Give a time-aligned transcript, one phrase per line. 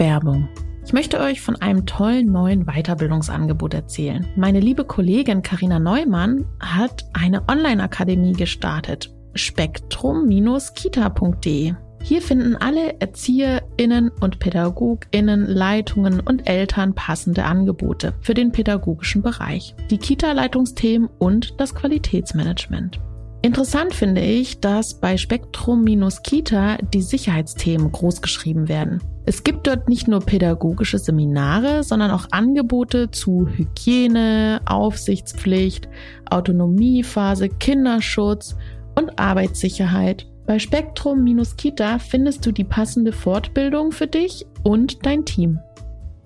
[0.00, 0.48] Werbung.
[0.84, 4.26] Ich möchte euch von einem tollen neuen Weiterbildungsangebot erzählen.
[4.34, 9.14] Meine liebe Kollegin Karina Neumann hat eine Online-Akademie gestartet.
[9.34, 11.74] spektrum-kita.de.
[12.02, 19.74] Hier finden alle ErzieherInnen und PädagogInnen, Leitungen und Eltern passende Angebote für den pädagogischen Bereich,
[19.90, 22.98] die Kita-Leitungsthemen und das Qualitätsmanagement.
[23.42, 29.02] Interessant finde ich, dass bei Spektrum-Kita die Sicherheitsthemen großgeschrieben werden.
[29.24, 35.88] Es gibt dort nicht nur pädagogische Seminare, sondern auch Angebote zu Hygiene, Aufsichtspflicht,
[36.28, 38.56] Autonomiephase, Kinderschutz
[38.94, 40.26] und Arbeitssicherheit.
[40.46, 45.60] Bei Spektrum-Kita findest du die passende Fortbildung für dich und dein Team.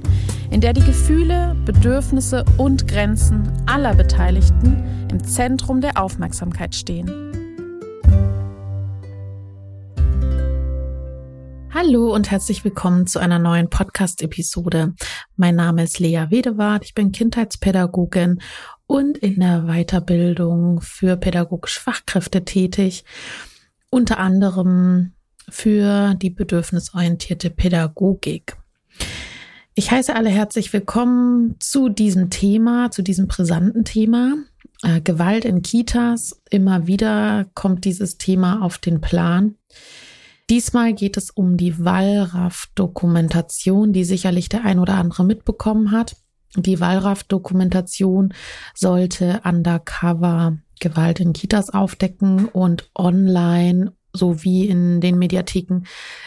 [0.49, 7.26] in der die Gefühle, Bedürfnisse und Grenzen aller Beteiligten im Zentrum der Aufmerksamkeit stehen.
[11.79, 14.95] Hallo und herzlich willkommen zu einer neuen Podcast-Episode.
[15.35, 18.41] Mein Name ist Lea Wedewart, ich bin Kindheitspädagogin
[18.87, 23.05] und in der Weiterbildung für pädagogische Fachkräfte tätig,
[23.91, 25.13] unter anderem
[25.49, 28.57] für die bedürfnisorientierte Pädagogik.
[29.75, 34.33] Ich heiße alle herzlich willkommen zu diesem Thema, zu diesem brisanten Thema.
[34.81, 36.41] Äh, Gewalt in Kitas.
[36.49, 39.53] Immer wieder kommt dieses Thema auf den Plan.
[40.49, 46.15] Diesmal geht es um die Wallraff-Dokumentation, die sicherlich der ein oder andere mitbekommen hat.
[46.55, 48.33] Die Wallraff-Dokumentation
[48.73, 55.81] sollte undercover Gewalt in Kitas aufdecken und online sowie in den Mediatheken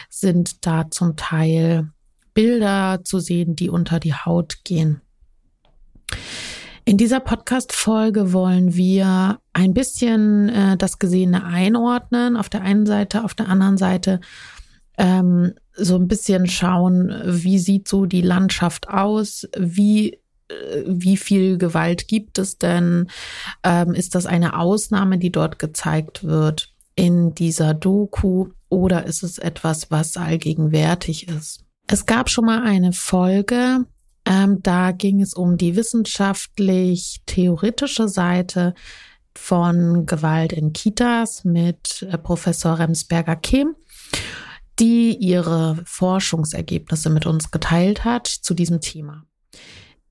[0.09, 1.89] sind da zum Teil
[2.33, 5.01] Bilder zu sehen, die unter die Haut gehen.
[6.83, 12.35] In dieser Podcast-Folge wollen wir ein bisschen äh, das Gesehene einordnen.
[12.35, 14.19] Auf der einen Seite, auf der anderen Seite
[14.97, 21.57] ähm, so ein bisschen schauen, wie sieht so die Landschaft aus, wie äh, wie viel
[21.57, 23.09] Gewalt gibt es denn?
[23.63, 29.37] Ähm, ist das eine Ausnahme, die dort gezeigt wird in dieser Doku oder ist es
[29.37, 31.63] etwas, was allgegenwärtig ist?
[31.87, 33.85] Es gab schon mal eine Folge,
[34.31, 38.73] ähm, da ging es um die wissenschaftlich-theoretische Seite
[39.35, 43.75] von Gewalt in Kitas mit äh, Professor Remsberger-Kehm,
[44.79, 49.25] die ihre Forschungsergebnisse mit uns geteilt hat zu diesem Thema.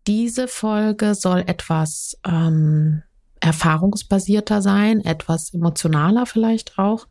[0.07, 3.03] Diese Folge soll etwas ähm,
[3.41, 7.07] erfahrungsbasierter sein, etwas emotionaler vielleicht auch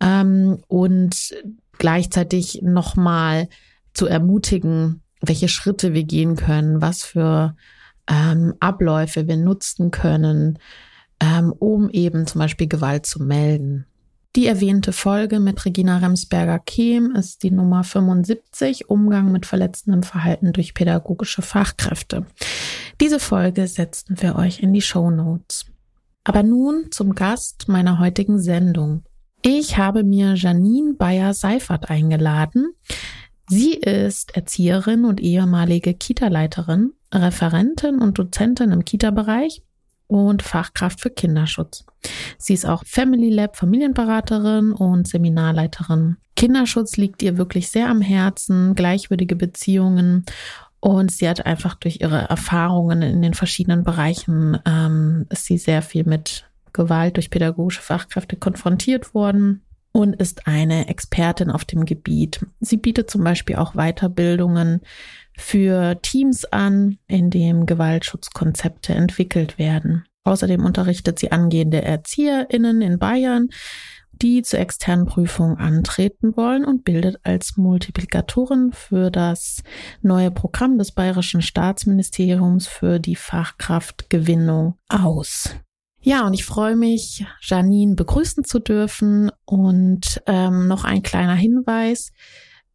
[0.00, 1.34] ähm, und
[1.78, 3.48] gleichzeitig nochmal
[3.94, 7.54] zu ermutigen, welche Schritte wir gehen können, was für
[8.08, 10.58] ähm, Abläufe wir nutzen können,
[11.20, 13.86] ähm, um eben zum Beispiel Gewalt zu melden.
[14.36, 20.74] Die erwähnte Folge mit Regina Remsberger-Kehm ist die Nummer 75, Umgang mit verletzendem Verhalten durch
[20.74, 22.26] pädagogische Fachkräfte.
[23.00, 25.66] Diese Folge setzen wir euch in die Show Notes.
[26.24, 29.02] Aber nun zum Gast meiner heutigen Sendung.
[29.42, 32.74] Ich habe mir Janine Bayer-Seifert eingeladen.
[33.48, 39.62] Sie ist Erzieherin und ehemalige Kita-Leiterin, Referentin und Dozentin im Kita-Bereich
[40.06, 41.84] und Fachkraft für Kinderschutz.
[42.36, 46.16] Sie ist auch Family Lab Familienberaterin und Seminarleiterin.
[46.36, 50.24] Kinderschutz liegt ihr wirklich sehr am Herzen, gleichwürdige Beziehungen
[50.80, 55.82] und sie hat einfach durch ihre Erfahrungen in den verschiedenen Bereichen ähm, ist sie sehr
[55.82, 59.62] viel mit Gewalt durch pädagogische Fachkräfte konfrontiert worden
[59.92, 62.40] und ist eine Expertin auf dem Gebiet.
[62.60, 64.80] Sie bietet zum Beispiel auch Weiterbildungen
[65.36, 70.04] für Teams an, in dem Gewaltschutzkonzepte entwickelt werden.
[70.24, 73.48] Außerdem unterrichtet sie angehende ErzieherInnen in Bayern,
[74.20, 79.62] die zur externen Prüfung antreten wollen und bildet als Multiplikatorin für das
[80.02, 85.54] neue Programm des Bayerischen Staatsministeriums für die Fachkraftgewinnung aus.
[86.08, 89.30] Ja, und ich freue mich, Janine begrüßen zu dürfen.
[89.44, 92.12] Und ähm, noch ein kleiner Hinweis.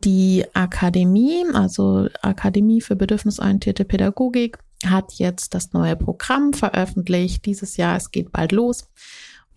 [0.03, 7.97] Die Akademie, also Akademie für bedürfnisorientierte Pädagogik, hat jetzt das neue Programm veröffentlicht dieses Jahr.
[7.97, 8.87] Es geht bald los.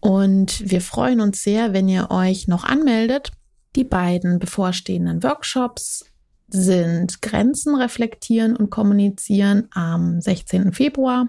[0.01, 3.31] Und wir freuen uns sehr, wenn ihr euch noch anmeldet.
[3.75, 6.07] Die beiden bevorstehenden Workshops
[6.49, 10.73] sind Grenzen reflektieren und kommunizieren am 16.
[10.73, 11.29] Februar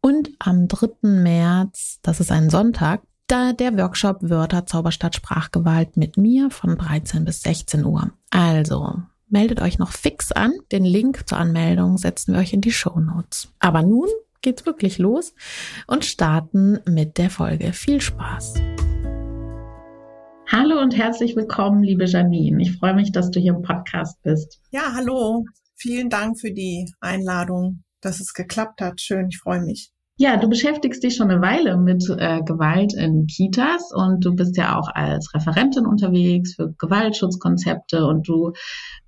[0.00, 0.88] und am 3.
[1.02, 7.24] März, das ist ein Sonntag, da der Workshop Wörter Zauberstadt Sprachgewalt mit mir von 13
[7.24, 8.10] bis 16 Uhr.
[8.30, 10.52] Also meldet euch noch fix an.
[10.72, 13.52] Den Link zur Anmeldung setzen wir euch in die Show Notes.
[13.58, 14.08] Aber nun
[14.40, 15.34] geht's wirklich los
[15.86, 17.72] und starten mit der Folge.
[17.72, 18.54] Viel Spaß!
[20.50, 22.62] Hallo und herzlich willkommen, liebe Janine.
[22.62, 24.62] Ich freue mich, dass du hier im Podcast bist.
[24.70, 25.44] Ja, hallo.
[25.74, 29.00] Vielen Dank für die Einladung, dass es geklappt hat.
[29.00, 29.92] Schön, ich freue mich.
[30.20, 34.56] Ja, du beschäftigst dich schon eine Weile mit äh, Gewalt in Kitas und du bist
[34.56, 38.52] ja auch als Referentin unterwegs für Gewaltschutzkonzepte und du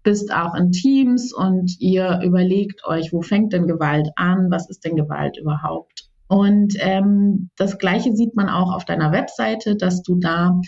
[0.04, 4.84] bist auch in Teams und ihr überlegt euch, wo fängt denn Gewalt an, was ist
[4.84, 6.10] denn Gewalt überhaupt?
[6.28, 10.60] Und ähm, das Gleiche sieht man auch auf deiner Webseite, dass du da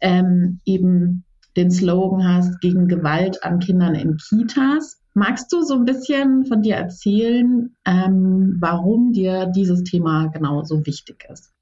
[0.00, 1.24] ähm, eben
[1.56, 5.00] den Slogan hast gegen Gewalt an Kindern in Kitas.
[5.14, 10.84] Magst du so ein bisschen von dir erzählen, ähm, warum dir dieses Thema genau so
[10.84, 11.52] wichtig ist?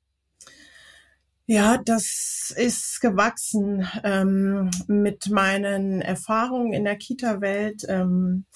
[1.46, 7.84] Ja, das ist gewachsen ähm, mit meinen Erfahrungen in der Kita-Welt.
[7.88, 8.46] Ähm,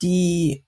[0.00, 0.64] die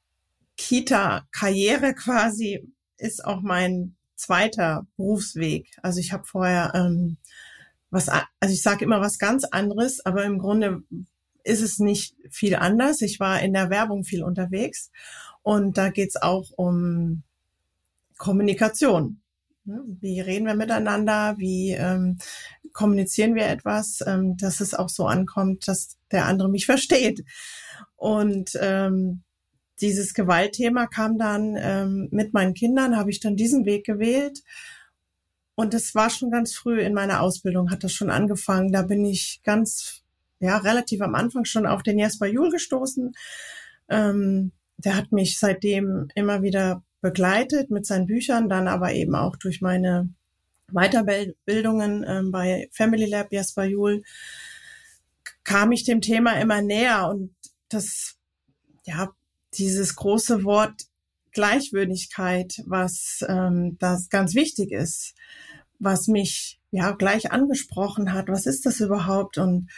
[0.56, 5.68] Kita-Karriere quasi ist auch mein zweiter Berufsweg.
[5.82, 7.16] Also ich habe vorher ähm,
[7.90, 10.82] was, also ich sage immer was ganz anderes, aber im Grunde
[11.44, 13.00] ist es nicht viel anders.
[13.02, 14.90] Ich war in der Werbung viel unterwegs
[15.42, 17.22] und da geht's auch um
[18.18, 19.20] Kommunikation.
[19.64, 21.36] Wie reden wir miteinander?
[21.38, 22.18] Wie ähm,
[22.72, 27.24] kommunizieren wir etwas, ähm, dass es auch so ankommt, dass der andere mich versteht?
[27.96, 29.22] Und ähm,
[29.80, 34.42] dieses Gewaltthema kam dann ähm, mit meinen Kindern, habe ich dann diesen Weg gewählt.
[35.54, 38.72] Und es war schon ganz früh in meiner Ausbildung, hat das schon angefangen.
[38.72, 40.01] Da bin ich ganz
[40.42, 43.12] ja relativ am Anfang schon auf den Jesper Juhl gestoßen.
[43.88, 49.36] Ähm, der hat mich seitdem immer wieder begleitet mit seinen Büchern, dann aber eben auch
[49.36, 50.08] durch meine
[50.72, 54.02] Weiterbildungen ähm, bei Family Lab Jesper Juhl
[55.44, 57.34] kam ich dem Thema immer näher und
[57.68, 58.16] das,
[58.84, 59.10] ja,
[59.54, 60.82] dieses große Wort
[61.32, 65.14] Gleichwürdigkeit, was ähm, das ganz wichtig ist,
[65.78, 68.28] was mich ja gleich angesprochen hat.
[68.28, 69.38] Was ist das überhaupt?
[69.38, 69.70] Und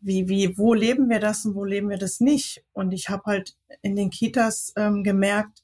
[0.00, 2.64] wie, wie, wo leben wir das und wo leben wir das nicht?
[2.72, 5.62] Und ich habe halt in den Kitas ähm, gemerkt,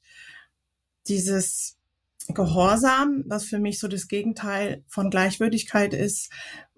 [1.07, 1.77] dieses
[2.27, 6.31] Gehorsam, was für mich so das Gegenteil von Gleichwürdigkeit ist,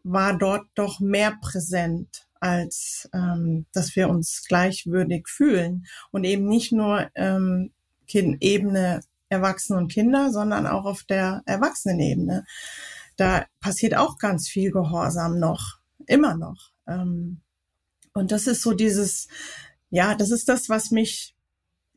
[0.03, 5.85] war dort doch mehr präsent, als ähm, dass wir uns gleichwürdig fühlen.
[6.11, 7.71] Und eben nicht nur ähm,
[8.07, 12.45] kind Ebene Erwachsene und Kinder, sondern auch auf der Erwachsenenebene.
[13.17, 16.71] Da passiert auch ganz viel Gehorsam noch, immer noch.
[16.87, 17.41] Ähm,
[18.17, 19.27] und das ist so dieses,
[19.91, 21.35] ja, das ist das, was mich,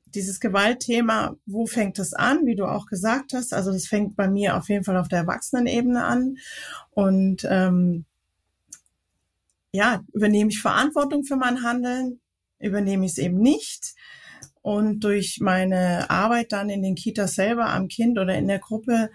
[0.05, 3.55] dieses Gewaltthema, wo fängt es an, wie du auch gesagt hast.
[3.55, 6.37] Also das fängt bei mir auf jeden Fall auf der Erwachsenenebene an.
[6.91, 8.05] Und ähm,
[9.73, 12.21] ja, übernehme ich Verantwortung für mein Handeln,
[12.59, 13.95] übernehme ich es eben nicht.
[14.61, 19.09] Und durch meine Arbeit dann in den Kitas selber am Kind oder in der Gruppe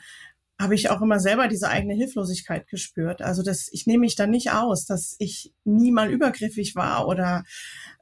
[0.60, 3.22] habe ich auch immer selber diese eigene Hilflosigkeit gespürt.
[3.22, 7.44] Also dass ich nehme mich da nicht aus, dass ich nie mal übergriffig war oder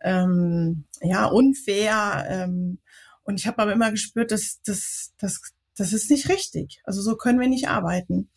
[0.01, 2.25] ähm, ja unfair.
[2.29, 2.79] Ähm,
[3.23, 5.41] und ich habe aber immer gespürt, dass das das
[5.75, 6.81] das ist nicht richtig.
[6.83, 8.29] Also so können wir nicht arbeiten.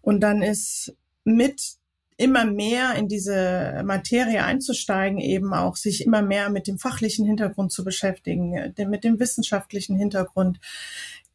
[0.00, 1.76] Und dann ist mit
[2.16, 7.72] immer mehr in diese Materie einzusteigen, eben auch sich immer mehr mit dem fachlichen Hintergrund
[7.72, 10.58] zu beschäftigen, mit dem wissenschaftlichen Hintergrund.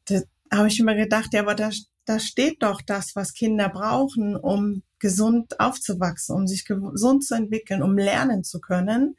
[0.05, 1.71] Da habe ich immer gedacht, ja, aber da
[2.07, 7.83] da steht doch das, was Kinder brauchen, um gesund aufzuwachsen, um sich gesund zu entwickeln,
[7.83, 9.17] um lernen zu können.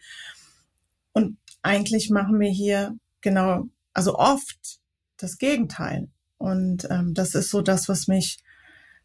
[1.12, 4.80] Und eigentlich machen wir hier genau, also oft
[5.18, 6.08] das Gegenteil.
[6.38, 8.38] Und ähm, das ist so das, was mich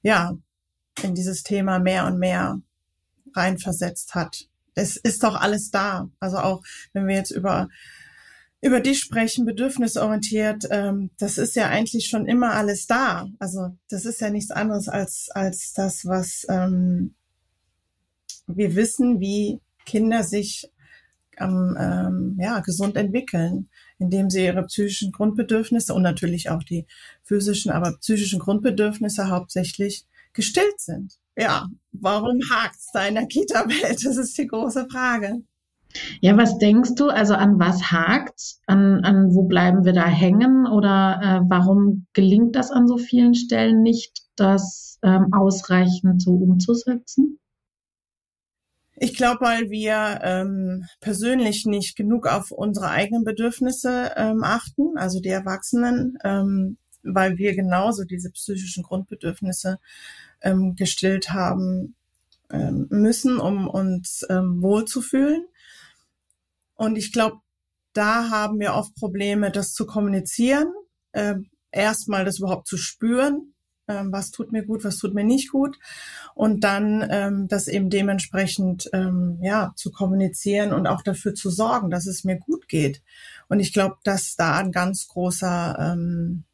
[0.02, 0.38] ja
[1.02, 2.62] in dieses Thema mehr und mehr
[3.36, 4.48] reinversetzt hat.
[4.76, 6.10] Es ist doch alles da.
[6.22, 6.64] Also auch
[6.94, 7.68] wenn wir jetzt über
[8.64, 13.28] über dich sprechen, bedürfnisorientiert, ähm, das ist ja eigentlich schon immer alles da.
[13.38, 17.14] Also das ist ja nichts anderes als, als das, was ähm,
[18.48, 20.72] wir wissen, wie Kinder sich
[21.40, 26.86] ähm, ähm, ja, gesund entwickeln, indem sie ihre psychischen Grundbedürfnisse und natürlich auch die
[27.24, 31.20] physischen, aber psychischen Grundbedürfnisse hauptsächlich gestillt sind.
[31.36, 34.06] Ja, warum hakt's da in der Kita-Welt?
[34.06, 35.42] Das ist die große Frage.
[36.22, 37.10] Ja, was denkst du?
[37.10, 38.56] Also an was hakt?
[38.66, 40.68] An, an wo bleiben wir da hängen?
[40.68, 47.40] Oder äh, warum gelingt das an so vielen Stellen nicht, das ähm, ausreichend so umzusetzen?
[48.96, 55.20] Ich glaube, weil wir ähm, persönlich nicht genug auf unsere eigenen Bedürfnisse ähm, achten, also
[55.20, 59.80] die Erwachsenen, ähm, weil wir genauso diese psychischen Grundbedürfnisse
[60.42, 61.96] ähm, gestillt haben
[62.52, 65.46] ähm, müssen, um uns ähm, wohlzufühlen.
[66.76, 67.38] Und ich glaube,
[67.94, 70.68] da haben wir oft Probleme, das zu kommunizieren,
[71.12, 71.36] äh,
[71.72, 73.54] erstmal das überhaupt zu spüren,
[73.88, 75.78] ähm, was tut mir gut, was tut mir nicht gut
[76.36, 81.90] und dann ähm, das eben dementsprechend ähm, ja zu kommunizieren und auch dafür zu sorgen,
[81.90, 83.02] dass es mir gut geht.
[83.50, 86.46] Und ich glaube, dass da ein ganz großer ähm,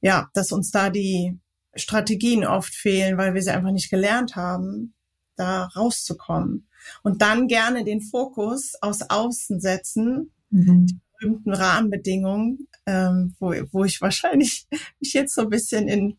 [0.00, 1.38] ja, dass uns da die
[1.74, 4.94] Strategien oft fehlen, weil wir sie einfach nicht gelernt haben,
[5.36, 6.67] da rauszukommen.
[7.02, 10.86] Und dann gerne den Fokus aus Außen setzen, mhm.
[10.86, 14.66] die berühmten Rahmenbedingungen, ähm, wo, wo ich wahrscheinlich
[15.00, 16.18] mich jetzt so ein bisschen in,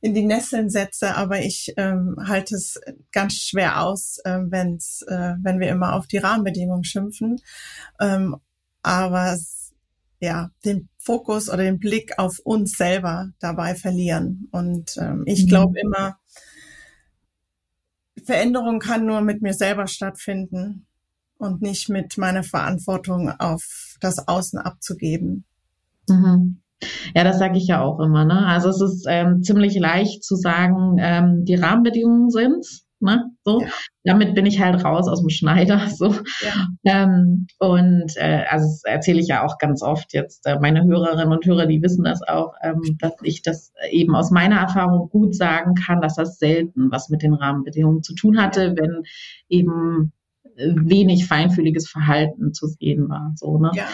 [0.00, 2.80] in die Nesseln setze, aber ich ähm, halte es
[3.10, 7.40] ganz schwer aus, äh, wenn's, äh, wenn wir immer auf die Rahmenbedingungen schimpfen.
[8.00, 8.36] Ähm,
[8.82, 9.38] aber
[10.20, 14.48] ja, den Fokus oder den Blick auf uns selber dabei verlieren.
[14.50, 15.48] Und ähm, ich mhm.
[15.48, 16.18] glaube immer,
[18.24, 20.86] Veränderung kann nur mit mir selber stattfinden
[21.38, 25.44] und nicht mit meiner Verantwortung auf das Außen abzugeben.
[26.08, 26.60] Mhm.
[27.14, 28.24] Ja, das sage ich ja auch immer.
[28.24, 28.46] Ne?
[28.46, 32.83] Also es ist ähm, ziemlich leicht zu sagen, ähm, die Rahmenbedingungen sind's.
[33.04, 33.30] Ne?
[33.44, 33.68] So, ja.
[34.02, 35.80] damit bin ich halt raus aus dem Schneider.
[35.94, 36.12] So.
[36.40, 36.66] Ja.
[36.84, 40.46] Ähm, und äh, also das erzähle ich ja auch ganz oft jetzt.
[40.46, 44.30] Äh, meine Hörerinnen und Hörer, die wissen das auch, ähm, dass ich das eben aus
[44.30, 48.74] meiner Erfahrung gut sagen kann, dass das selten was mit den Rahmenbedingungen zu tun hatte,
[48.76, 49.02] wenn
[49.48, 50.12] eben
[50.56, 53.32] äh, wenig feinfühliges Verhalten zu sehen war.
[53.36, 53.70] So, ne?
[53.74, 53.88] Ja.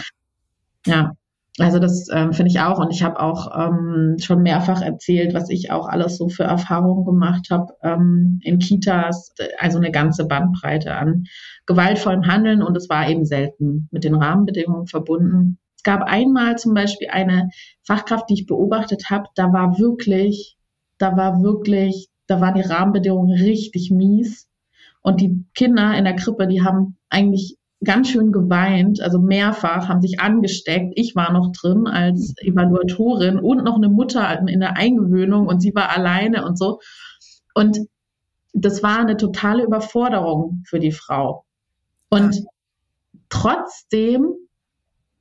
[0.87, 1.13] Ja.
[1.61, 2.79] Also das ähm, finde ich auch.
[2.79, 7.05] Und ich habe auch ähm, schon mehrfach erzählt, was ich auch alles so für Erfahrungen
[7.05, 9.35] gemacht habe ähm, in Kitas.
[9.59, 11.25] Also eine ganze Bandbreite an
[11.67, 12.63] gewaltvollem Handeln.
[12.63, 15.59] Und es war eben selten mit den Rahmenbedingungen verbunden.
[15.77, 17.51] Es gab einmal zum Beispiel eine
[17.83, 19.29] Fachkraft, die ich beobachtet habe.
[19.35, 20.57] Da war wirklich,
[20.97, 24.49] da war wirklich, da waren die Rahmenbedingungen richtig mies.
[25.03, 30.03] Und die Kinder in der Krippe, die haben eigentlich ganz schön geweint, also mehrfach, haben
[30.03, 30.93] sich angesteckt.
[30.97, 35.75] Ich war noch drin als Evaluatorin und noch eine Mutter in der Eingewöhnung und sie
[35.75, 36.81] war alleine und so.
[37.55, 37.79] Und
[38.53, 41.45] das war eine totale Überforderung für die Frau.
[42.11, 42.45] Und
[43.29, 44.35] trotzdem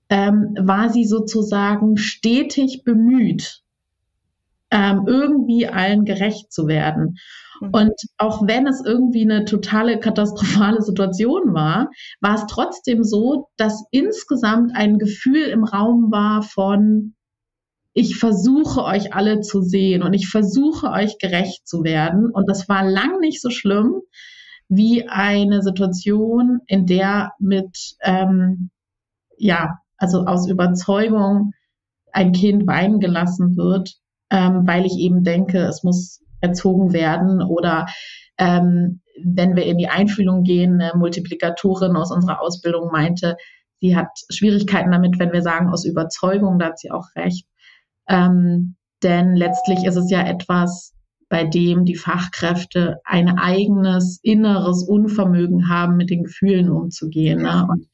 [0.09, 3.61] ähm, war sie sozusagen stetig bemüht,
[4.71, 7.17] ähm, irgendwie allen gerecht zu werden.
[7.59, 7.69] Mhm.
[7.71, 11.89] Und auch wenn es irgendwie eine totale katastrophale Situation war,
[12.21, 17.15] war es trotzdem so, dass insgesamt ein Gefühl im Raum war von,
[17.93, 22.31] ich versuche euch alle zu sehen und ich versuche euch gerecht zu werden.
[22.31, 24.01] Und das war lang nicht so schlimm
[24.69, 28.69] wie eine Situation, in der mit, ähm,
[29.37, 31.53] ja, also aus Überzeugung
[32.11, 33.95] ein Kind weinen gelassen wird,
[34.29, 37.85] ähm, weil ich eben denke, es muss erzogen werden oder
[38.37, 43.35] ähm, wenn wir in die Einfühlung gehen, eine Multiplikatorin aus unserer Ausbildung meinte,
[43.81, 47.45] sie hat Schwierigkeiten damit, wenn wir sagen aus Überzeugung, da hat sie auch recht.
[48.07, 50.93] Ähm, denn letztlich ist es ja etwas,
[51.29, 57.43] bei dem die Fachkräfte ein eigenes inneres Unvermögen haben, mit den Gefühlen umzugehen.
[57.43, 57.67] Ne?
[57.69, 57.87] Und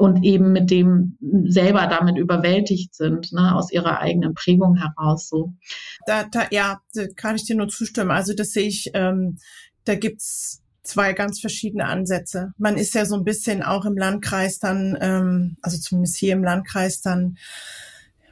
[0.00, 5.52] und eben mit dem selber damit überwältigt sind, ne, aus ihrer eigenen Prägung heraus so.
[6.06, 8.10] Da, da, ja, da kann ich dir nur zustimmen.
[8.10, 9.36] Also das sehe ich, ähm,
[9.84, 12.54] da gibt's zwei ganz verschiedene Ansätze.
[12.56, 16.44] Man ist ja so ein bisschen auch im Landkreis dann, ähm, also zumindest hier im
[16.44, 17.36] Landkreis dann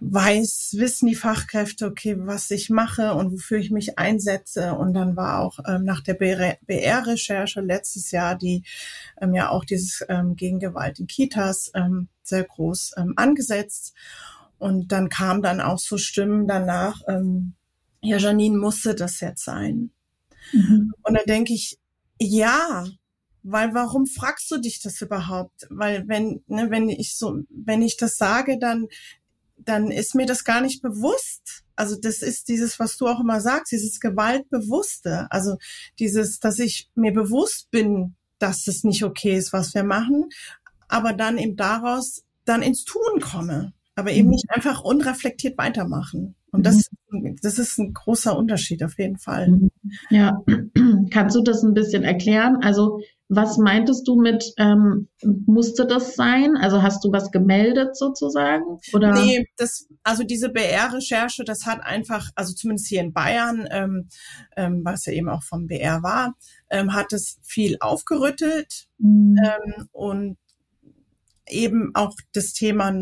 [0.01, 4.75] weiß, wissen die Fachkräfte, okay, was ich mache und wofür ich mich einsetze.
[4.75, 8.63] Und dann war auch ähm, nach der BR-Recherche letztes Jahr, die
[9.21, 13.95] ähm, ja auch dieses ähm, Gegengewalt in Kitas ähm, sehr groß ähm, angesetzt.
[14.59, 17.55] Und dann kam dann auch so Stimmen danach, ähm,
[18.01, 19.91] ja, Janine musste das jetzt sein.
[20.53, 20.93] Mhm.
[21.03, 21.79] Und dann denke ich,
[22.21, 22.87] ja,
[23.43, 25.67] weil warum fragst du dich das überhaupt?
[25.71, 28.89] Weil wenn, ne, wenn ich so, wenn ich das sage, dann
[29.59, 31.65] dann ist mir das gar nicht bewusst.
[31.77, 35.27] Also das ist dieses, was du auch immer sagst, dieses Gewaltbewusste.
[35.31, 35.57] Also
[35.99, 40.29] dieses, dass ich mir bewusst bin, dass es nicht okay ist, was wir machen,
[40.89, 44.33] aber dann eben daraus dann ins Tun komme, aber eben mhm.
[44.33, 46.35] nicht einfach unreflektiert weitermachen.
[46.51, 47.37] Und das, mhm.
[47.43, 49.49] das ist ein großer Unterschied auf jeden Fall.
[49.49, 49.71] Mhm.
[50.11, 50.43] Ja,
[51.11, 52.57] kannst du das ein bisschen erklären?
[52.63, 56.57] Also was meintest du mit, ähm, musste das sein?
[56.57, 58.79] Also hast du was gemeldet sozusagen?
[58.95, 59.13] Oder?
[59.13, 64.09] Nee, das, also diese BR-Recherche, das hat einfach, also zumindest hier in Bayern, ähm,
[64.57, 66.37] ähm, was ja eben auch vom BR war,
[66.71, 69.37] ähm, hat es viel aufgerüttelt mhm.
[69.45, 70.39] ähm, und
[71.47, 72.93] eben auch das Thema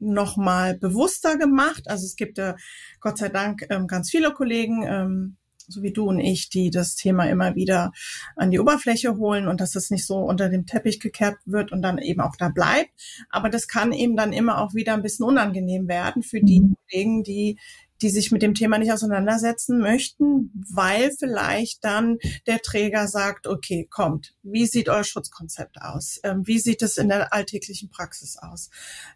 [0.00, 1.84] nochmal bewusster gemacht.
[1.86, 2.56] Also es gibt ja
[3.00, 5.36] Gott sei Dank ähm, ganz viele Kollegen, ähm,
[5.68, 7.92] so wie du und ich, die das Thema immer wieder
[8.36, 11.82] an die Oberfläche holen und dass es nicht so unter dem Teppich gekehrt wird und
[11.82, 12.90] dann eben auch da bleibt.
[13.30, 16.76] Aber das kann eben dann immer auch wieder ein bisschen unangenehm werden für die mhm.
[16.90, 17.58] Kollegen, die
[18.02, 23.86] die sich mit dem Thema nicht auseinandersetzen möchten, weil vielleicht dann der Träger sagt, okay,
[23.90, 26.20] kommt, wie sieht euer Schutzkonzept aus?
[26.22, 28.70] Ähm, wie sieht es in der alltäglichen Praxis aus?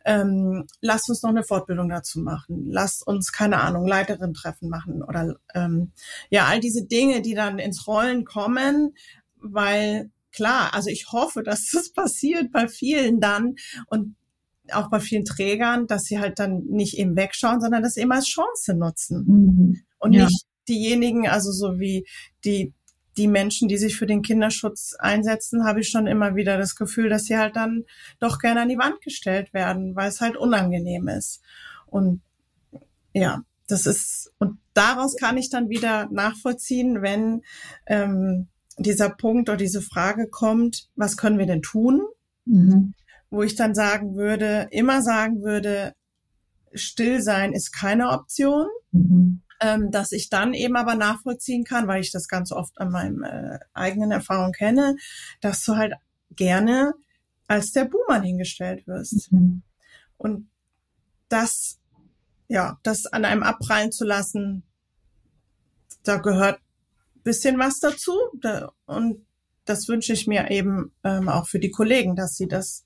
[0.04, 2.66] Ähm, lasst uns noch eine Fortbildung dazu machen.
[2.70, 5.92] Lasst uns, keine Ahnung, Leiterin treffen machen oder ähm,
[6.30, 8.94] ja, all diese Dinge, die dann ins Rollen kommen,
[9.36, 13.54] weil klar, also ich hoffe, dass das passiert bei vielen dann
[13.86, 14.16] und
[14.74, 18.26] auch bei vielen Trägern, dass sie halt dann nicht eben wegschauen, sondern das eben als
[18.26, 19.24] Chance nutzen.
[19.26, 19.80] Mhm.
[19.98, 20.24] Und ja.
[20.24, 22.06] nicht diejenigen, also so wie
[22.44, 22.72] die,
[23.16, 27.08] die Menschen, die sich für den Kinderschutz einsetzen, habe ich schon immer wieder das Gefühl,
[27.08, 27.84] dass sie halt dann
[28.20, 31.42] doch gerne an die Wand gestellt werden, weil es halt unangenehm ist.
[31.86, 32.22] Und
[33.12, 37.42] ja, das ist, und daraus kann ich dann wieder nachvollziehen, wenn
[37.86, 38.48] ähm,
[38.78, 42.02] dieser Punkt oder diese Frage kommt, was können wir denn tun?
[42.44, 42.94] Mhm
[43.32, 45.94] wo ich dann sagen würde, immer sagen würde,
[46.74, 48.66] still sein ist keine Option.
[48.92, 49.40] Mhm.
[49.60, 53.22] Ähm, dass ich dann eben aber nachvollziehen kann, weil ich das ganz oft an meinem
[53.22, 54.96] äh, eigenen Erfahrung kenne,
[55.40, 55.94] dass du halt
[56.34, 56.94] gerne
[57.46, 59.30] als der Buhmann hingestellt wirst.
[59.30, 59.62] Mhm.
[60.18, 60.48] Und
[61.28, 61.78] das,
[62.48, 64.64] ja, das an einem abprallen zu lassen,
[66.02, 66.60] da gehört
[67.22, 68.18] bisschen was dazu.
[68.40, 69.24] Da, und
[69.64, 72.84] das wünsche ich mir eben ähm, auch für die Kollegen, dass sie das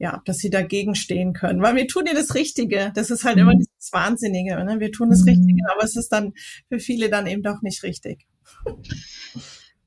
[0.00, 1.60] ja, dass sie dagegen stehen können.
[1.60, 2.90] Weil wir tun ja das Richtige.
[2.94, 3.42] Das ist halt mhm.
[3.42, 4.56] immer dieses Wahnsinnige.
[4.64, 4.80] Ne?
[4.80, 6.32] Wir tun das Richtige, aber es ist dann
[6.68, 8.26] für viele dann eben doch nicht richtig.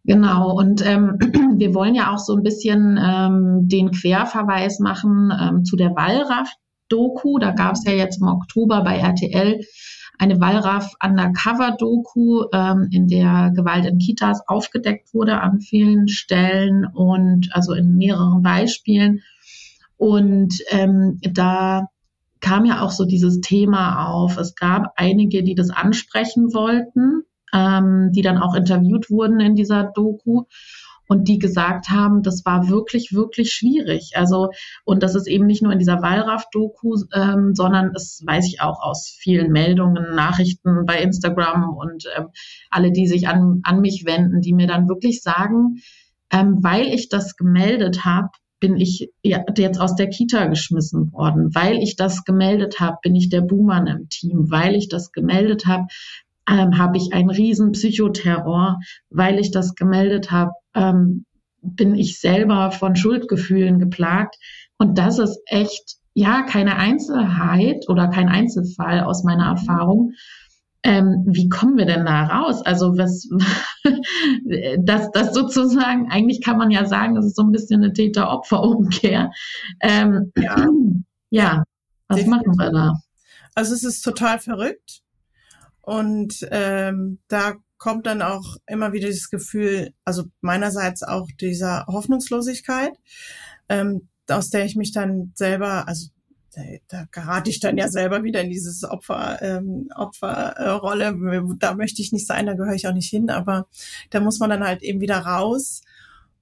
[0.06, 1.18] Genau, und ähm,
[1.58, 7.40] wir wollen ja auch so ein bisschen ähm, den Querverweis machen ähm, zu der Wallraff-Doku.
[7.40, 9.62] Da gab es ja jetzt im Oktober bei RTL
[10.20, 17.74] eine Wallraff-Undercover-Doku, ähm, in der Gewalt in Kitas aufgedeckt wurde an vielen Stellen und also
[17.74, 19.24] in mehreren Beispielen.
[19.98, 21.88] Und ähm, da
[22.42, 24.38] kam ja auch so dieses Thema auf.
[24.38, 29.84] Es gab einige, die das ansprechen wollten, ähm, die dann auch interviewt wurden in dieser
[29.84, 30.44] Doku
[31.08, 34.12] und die gesagt haben, das war wirklich, wirklich schwierig.
[34.16, 34.50] Also,
[34.84, 38.82] und das ist eben nicht nur in dieser Wallraff-Doku, ähm, sondern es weiß ich auch
[38.82, 42.30] aus vielen Meldungen, Nachrichten bei Instagram und ähm,
[42.70, 45.82] alle, die sich an, an mich wenden, die mir dann wirklich sagen,
[46.32, 48.30] ähm, weil ich das gemeldet habe,
[48.64, 51.54] bin ich jetzt aus der Kita geschmissen worden.
[51.54, 54.50] Weil ich das gemeldet habe, bin ich der Buhmann im Team.
[54.50, 55.88] Weil ich das gemeldet habe,
[56.50, 58.80] ähm, habe ich einen riesen Psychoterror.
[59.10, 61.26] Weil ich das gemeldet habe, ähm,
[61.62, 64.36] bin ich selber von Schuldgefühlen geplagt.
[64.78, 70.14] Und das ist echt, ja, keine Einzelheit oder kein Einzelfall aus meiner Erfahrung,
[70.84, 72.62] ähm, wie kommen wir denn da raus?
[72.66, 73.28] Also was,
[74.80, 79.32] das, das sozusagen, eigentlich kann man ja sagen, das ist so ein bisschen eine Täter-Opfer-Umkehr.
[79.82, 80.68] Ähm, ja.
[81.30, 81.64] ja,
[82.08, 82.48] was Definitiv.
[82.48, 82.94] machen wir da?
[83.56, 85.02] Also es ist total verrückt
[85.82, 92.94] und ähm, da kommt dann auch immer wieder das Gefühl, also meinerseits auch dieser Hoffnungslosigkeit,
[93.70, 96.08] ähm, aus der ich mich dann selber, also
[96.54, 101.16] da, da gerate ich dann ja selber wieder in dieses Opfer, ähm, Opferrolle.
[101.60, 103.68] Da möchte ich nicht sein, da gehöre ich auch nicht hin, aber
[104.10, 105.82] da muss man dann halt eben wieder raus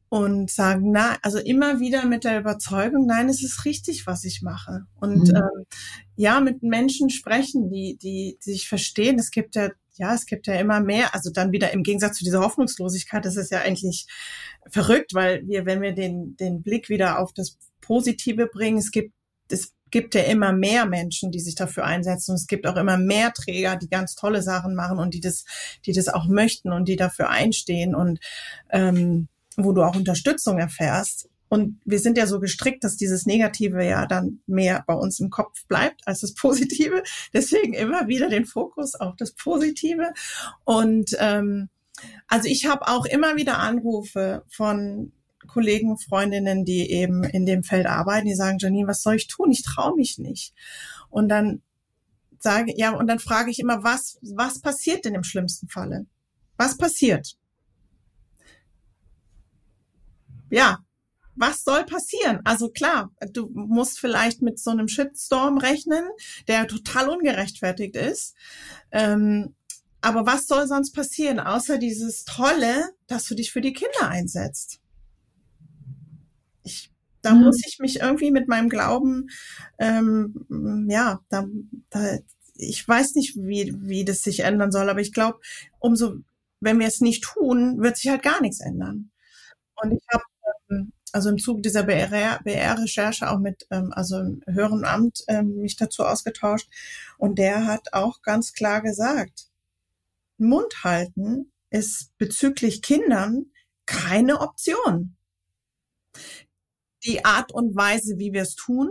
[0.09, 4.41] und sagen, na, also immer wieder mit der Überzeugung, nein, es ist richtig, was ich
[4.41, 4.85] mache.
[4.99, 5.35] Und mhm.
[5.35, 5.65] ähm,
[6.17, 9.17] ja, mit Menschen sprechen, die, die, die sich verstehen.
[9.17, 11.15] Es gibt ja, ja, es gibt ja immer mehr.
[11.15, 14.05] Also dann wieder im Gegensatz zu dieser Hoffnungslosigkeit, das ist ja eigentlich
[14.69, 19.13] verrückt, weil wir, wenn wir den, den Blick wieder auf das Positive bringen, es gibt
[19.47, 22.35] es gibt ja immer mehr Menschen, die sich dafür einsetzen.
[22.35, 25.45] Es gibt auch immer mehr Träger, die ganz tolle Sachen machen und die das,
[25.85, 28.19] die das auch möchten und die dafür einstehen und
[28.69, 29.27] ähm,
[29.57, 31.29] wo du auch Unterstützung erfährst.
[31.49, 35.29] Und wir sind ja so gestrickt, dass dieses Negative ja dann mehr bei uns im
[35.29, 37.03] Kopf bleibt als das Positive.
[37.33, 40.13] Deswegen immer wieder den Fokus auf das Positive.
[40.63, 41.69] Und ähm,
[42.27, 45.11] also ich habe auch immer wieder Anrufe von
[45.47, 49.51] Kollegen, Freundinnen, die eben in dem Feld arbeiten, die sagen, Janine, was soll ich tun?
[49.51, 50.53] Ich traue mich nicht.
[51.09, 51.61] Und dann
[52.39, 56.05] sage, ja, und dann frage ich immer, was, was passiert denn im schlimmsten Falle?
[56.57, 57.37] Was passiert?
[60.49, 60.79] Ja,
[61.35, 62.41] was soll passieren?
[62.43, 66.03] Also klar, du musst vielleicht mit so einem Shitstorm rechnen,
[66.47, 68.35] der total ungerechtfertigt ist.
[68.91, 69.55] Ähm,
[70.01, 74.79] aber was soll sonst passieren, außer dieses Tolle, dass du dich für die Kinder einsetzt?
[77.21, 77.43] Da mhm.
[77.43, 79.27] muss ich mich irgendwie mit meinem Glauben,
[79.79, 81.45] ähm, ja, da,
[81.89, 82.17] da,
[82.55, 85.39] ich weiß nicht, wie, wie das sich ändern soll, aber ich glaube,
[85.79, 86.17] umso,
[86.59, 89.11] wenn wir es nicht tun, wird sich halt gar nichts ändern.
[89.75, 90.23] Und ich habe
[90.69, 95.75] ähm, also im Zuge dieser BR-Recherche auch mit, ähm, also im höheren Amt ähm, mich
[95.75, 96.69] dazu ausgetauscht.
[97.17, 99.47] Und der hat auch ganz klar gesagt,
[100.37, 103.51] Mund halten ist bezüglich Kindern
[103.85, 105.15] keine Option.
[107.05, 108.89] Die Art und Weise, wie wir es tun,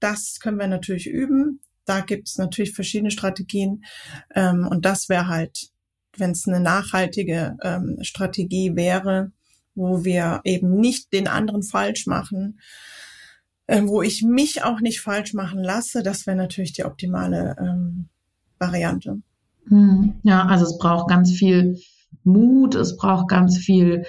[0.00, 1.60] das können wir natürlich üben.
[1.84, 3.84] Da gibt es natürlich verschiedene Strategien.
[4.34, 5.70] Ähm, und das wäre halt,
[6.16, 9.32] wenn es eine nachhaltige ähm, Strategie wäre,
[9.74, 12.60] wo wir eben nicht den anderen falsch machen,
[13.66, 18.08] äh, wo ich mich auch nicht falsch machen lasse, das wäre natürlich die optimale ähm,
[18.58, 19.20] Variante.
[19.68, 21.78] Hm, ja, also es braucht ganz viel
[22.24, 24.04] Mut, es braucht ganz viel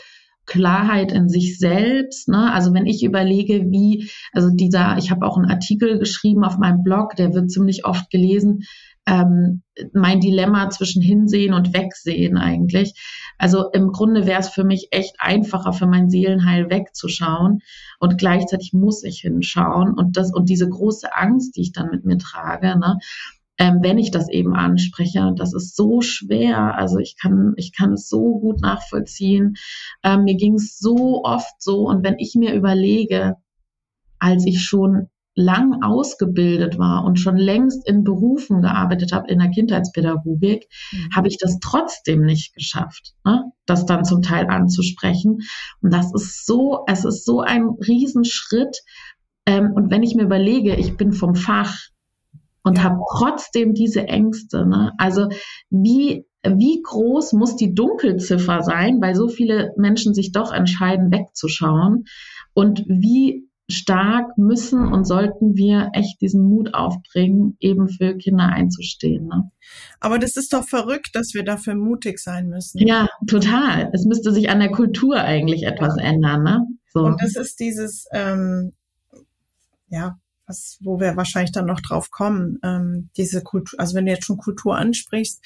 [0.48, 2.28] Klarheit in sich selbst.
[2.28, 2.52] Ne?
[2.52, 6.84] Also wenn ich überlege, wie, also dieser, ich habe auch einen Artikel geschrieben auf meinem
[6.84, 8.64] Blog, der wird ziemlich oft gelesen,
[9.08, 9.62] ähm,
[9.94, 12.94] mein Dilemma zwischen Hinsehen und Wegsehen eigentlich.
[13.38, 17.60] Also im Grunde wäre es für mich echt einfacher, für mein Seelenheil wegzuschauen
[18.00, 22.04] und gleichzeitig muss ich hinschauen und das und diese große Angst, die ich dann mit
[22.04, 22.98] mir trage, ne,
[23.58, 26.76] ähm, wenn ich das eben anspreche, das ist so schwer.
[26.76, 29.56] Also ich kann ich kann es so gut nachvollziehen.
[30.04, 33.36] Ähm, mir ging es so oft so und wenn ich mir überlege,
[34.20, 39.52] als ich schon lang ausgebildet war und schon längst in Berufen gearbeitet habe, in der
[39.52, 41.10] Kindheitspädagogik, mhm.
[41.16, 43.44] habe ich das trotzdem nicht geschafft, ne?
[43.68, 45.42] das dann zum Teil anzusprechen.
[45.82, 48.82] Und das ist so, es ist so ein Riesenschritt.
[49.46, 51.78] Ähm, und wenn ich mir überlege, ich bin vom Fach
[52.68, 54.92] und habe trotzdem diese Ängste, ne?
[54.98, 55.30] also
[55.70, 62.06] wie wie groß muss die Dunkelziffer sein, weil so viele Menschen sich doch entscheiden, wegzuschauen?
[62.54, 69.28] Und wie stark müssen und sollten wir echt diesen Mut aufbringen, eben für Kinder einzustehen.
[69.28, 69.52] Ne?
[70.00, 72.80] Aber das ist doch verrückt, dass wir dafür mutig sein müssen.
[72.80, 73.90] Ja, total.
[73.94, 76.04] Es müsste sich an der Kultur eigentlich etwas ja.
[76.04, 76.44] ändern.
[76.44, 76.62] Ne?
[76.94, 77.02] So.
[77.02, 78.72] Und das ist dieses, ähm,
[79.90, 84.12] ja, was, wo wir wahrscheinlich dann noch drauf kommen, ähm, diese Kultur, also wenn du
[84.12, 85.44] jetzt schon Kultur ansprichst,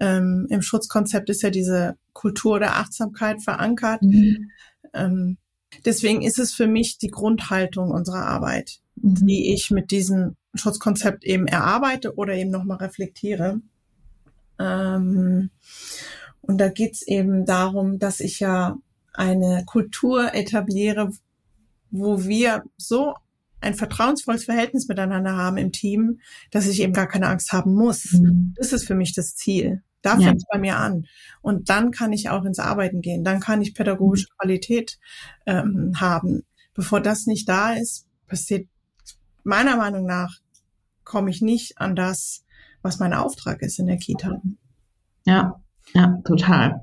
[0.00, 4.02] ähm, im Schutzkonzept ist ja diese Kultur der Achtsamkeit verankert.
[4.02, 4.50] Mhm.
[4.92, 5.38] Ähm,
[5.84, 9.26] Deswegen ist es für mich die Grundhaltung unserer Arbeit, mhm.
[9.26, 13.60] die ich mit diesem Schutzkonzept eben erarbeite oder eben nochmal reflektiere.
[14.58, 15.50] Ähm,
[16.42, 18.76] und da geht's eben darum, dass ich ja
[19.12, 21.10] eine Kultur etabliere,
[21.90, 23.14] wo wir so
[23.64, 28.12] ein vertrauensvolles Verhältnis miteinander haben im Team, dass ich eben gar keine Angst haben muss.
[28.12, 28.54] Mhm.
[28.56, 29.82] Das ist für mich das Ziel.
[30.02, 30.26] Da ja.
[30.26, 31.06] fängt es bei mir an.
[31.40, 33.24] Und dann kann ich auch ins Arbeiten gehen.
[33.24, 34.36] Dann kann ich pädagogische mhm.
[34.38, 34.98] Qualität
[35.46, 36.42] ähm, haben.
[36.74, 38.68] Bevor das nicht da ist, passiert
[39.44, 40.40] meiner Meinung nach,
[41.04, 42.44] komme ich nicht an das,
[42.82, 44.42] was mein Auftrag ist in der Kita.
[45.24, 46.82] Ja, ja, total.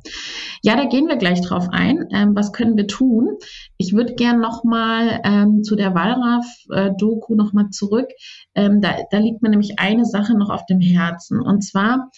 [0.63, 2.07] Ja, da gehen wir gleich drauf ein.
[2.13, 3.37] Ähm, was können wir tun?
[3.77, 8.07] Ich würde gern nochmal ähm, zu der Wallraff-Doku nochmal zurück.
[8.55, 11.41] Ähm, da, da liegt mir nämlich eine Sache noch auf dem Herzen.
[11.41, 12.09] Und zwar,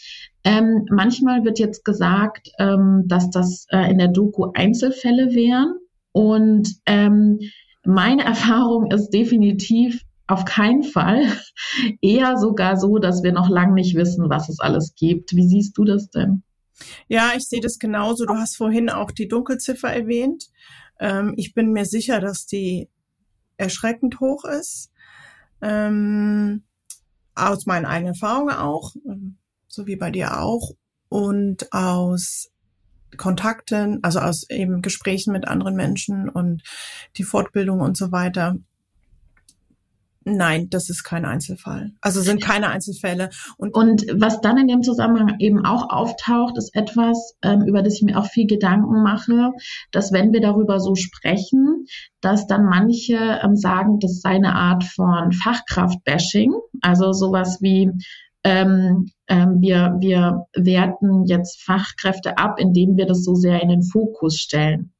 [0.44, 5.76] ähm, manchmal wird jetzt gesagt, ähm, dass das äh, in der Doku Einzelfälle wären.
[6.12, 7.40] Und ähm,
[7.86, 11.24] meine Erfahrung ist definitiv auf keinen Fall.
[12.02, 15.36] Eher sogar so, dass wir noch lange nicht wissen, was es alles gibt.
[15.36, 16.44] Wie siehst du das denn?
[17.08, 18.26] Ja, ich sehe das genauso.
[18.26, 20.50] Du hast vorhin auch die Dunkelziffer erwähnt.
[21.00, 22.90] Ähm, ich bin mir sicher, dass die
[23.58, 24.92] erschreckend hoch ist.
[25.62, 26.64] Ähm,
[27.36, 30.72] aus meinen eigenen Erfahrungen auch, ähm, so wie bei dir auch.
[31.10, 32.52] Und aus
[33.18, 36.64] Kontakten, also aus eben Gesprächen mit anderen Menschen und
[37.18, 38.58] die Fortbildung und so weiter.
[40.26, 41.92] Nein, das ist kein Einzelfall.
[42.00, 43.30] Also sind keine Einzelfälle.
[43.58, 47.96] Und, und was dann in dem Zusammenhang eben auch auftaucht, ist etwas, ähm, über das
[47.96, 49.52] ich mir auch viel Gedanken mache,
[49.92, 51.86] dass wenn wir darüber so sprechen,
[52.22, 57.92] dass dann manche ähm, sagen, das sei eine Art von Fachkraft-Bashing, also sowas wie
[58.44, 63.84] ähm, ähm, wir, wir werten jetzt Fachkräfte ab, indem wir das so sehr in den
[63.84, 64.94] Fokus stellen.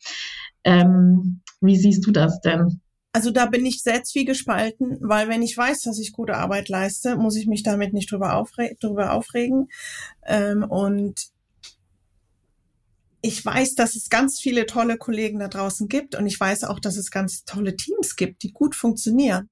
[0.64, 2.82] Ähm, Wie siehst du das denn?
[3.14, 7.16] Also da bin ich sehr zwiegespalten, weil wenn ich weiß, dass ich gute Arbeit leiste,
[7.16, 9.70] muss ich mich damit nicht drüber, aufre drüber aufregen.
[10.26, 11.28] Ähm, und
[13.22, 16.80] ich weiß, dass es ganz viele tolle Kollegen da draußen gibt und ich weiß auch,
[16.80, 19.48] dass es ganz tolle Teams gibt, die gut funktionieren.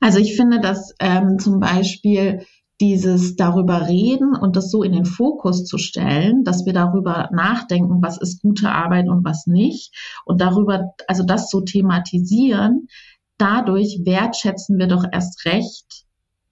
[0.00, 2.44] Also ich finde, dass ähm, zum Beispiel
[2.82, 8.02] dieses darüber reden und das so in den Fokus zu stellen, dass wir darüber nachdenken,
[8.02, 12.88] was ist gute Arbeit und was nicht und darüber, also das so thematisieren,
[13.38, 16.06] dadurch wertschätzen wir doch erst recht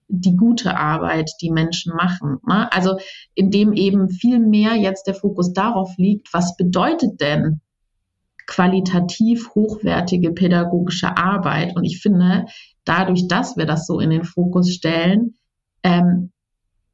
[0.07, 2.37] die gute Arbeit, die Menschen machen.
[2.47, 2.71] Ne?
[2.71, 2.97] Also
[3.35, 7.59] indem eben viel mehr jetzt der Fokus darauf liegt, was bedeutet denn
[8.47, 11.75] qualitativ hochwertige pädagogische Arbeit?
[11.75, 12.45] Und ich finde,
[12.85, 15.35] dadurch, dass wir das so in den Fokus stellen,
[15.83, 16.31] ähm,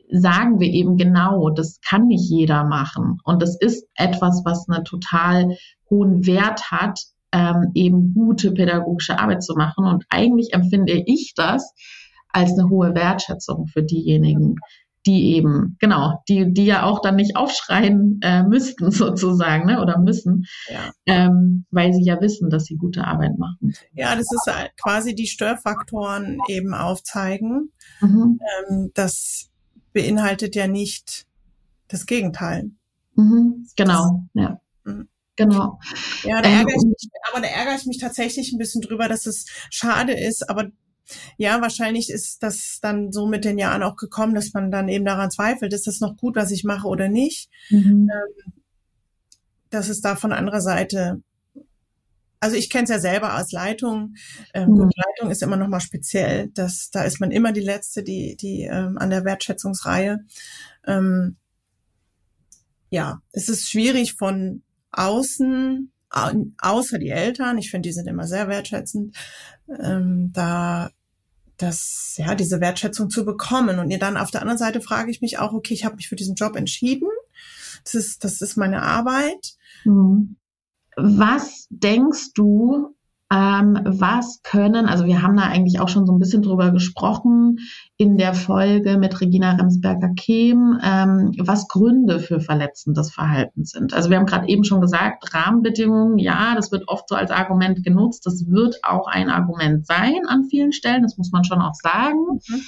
[0.10, 3.19] sagen wir eben genau, das kann nicht jeder machen.
[3.23, 5.58] Und das ist etwas, was einen total
[5.89, 7.00] hohen Wert hat,
[7.32, 9.86] ähm, eben gute pädagogische Arbeit zu machen.
[9.86, 11.73] Und eigentlich empfinde ich das
[12.30, 14.56] als eine hohe Wertschätzung für diejenigen,
[15.08, 19.98] die eben, genau, die, die ja auch dann nicht aufschreien äh, müssten sozusagen, ne, oder
[19.98, 20.91] müssen, ja.
[21.06, 23.74] ähm, weil sie ja wissen, dass sie gute Arbeit machen.
[23.93, 24.50] Ja, das ist
[24.82, 27.72] quasi die Störfaktoren eben aufzeigen.
[28.02, 28.39] Mhm.
[28.70, 29.50] Ähm, das
[29.93, 31.26] beinhaltet ja nicht
[31.88, 32.72] das Gegenteil.
[33.15, 33.67] Mhm.
[33.78, 34.62] Genau, das, ja.
[34.84, 35.08] Mhm.
[35.38, 35.80] Genau.
[36.24, 39.08] Ja, da ärgere ich ähm, mich, aber da ärgere ich mich tatsächlich ein bisschen drüber,
[39.08, 40.72] dass es schade ist, aber
[41.38, 45.06] ja, wahrscheinlich ist das dann so mit den Jahren auch gekommen, dass man dann eben
[45.06, 47.50] daran zweifelt, ist das noch gut, was ich mache oder nicht.
[47.70, 48.10] Mhm.
[48.12, 48.54] Ähm,
[49.70, 51.22] dass es da von anderer Seite,
[52.39, 54.15] also ich kenne es ja selber als Leitung.
[54.54, 54.78] Ähm, mhm.
[54.78, 56.50] Gut, Leitung ist immer noch mal speziell.
[56.54, 60.20] Das, da ist man immer die Letzte, die, die ähm, an der Wertschätzungsreihe.
[60.86, 61.36] Ähm,
[62.89, 68.48] ja, es ist schwierig von außen außer die Eltern, ich finde, die sind immer sehr
[68.48, 69.15] wertschätzend,
[69.67, 70.89] ähm, da
[71.58, 73.80] das, ja, diese Wertschätzung zu bekommen.
[73.80, 76.08] Und ihr dann auf der anderen Seite frage ich mich auch, okay, ich habe mich
[76.08, 77.10] für diesen Job entschieden.
[77.84, 79.56] Das ist, das ist meine Arbeit.
[79.84, 80.38] Mhm.
[80.96, 82.97] Was denkst du,
[83.30, 87.60] ähm, was können, also wir haben da eigentlich auch schon so ein bisschen drüber gesprochen
[87.98, 93.94] in der Folge mit Regina Remsberger-Kehm, ähm, was Gründe für verletzendes Verhalten sind.
[93.94, 97.84] Also wir haben gerade eben schon gesagt, Rahmenbedingungen, ja, das wird oft so als Argument
[97.84, 98.26] genutzt.
[98.26, 102.40] Das wird auch ein Argument sein an vielen Stellen, das muss man schon auch sagen.
[102.48, 102.62] Mhm.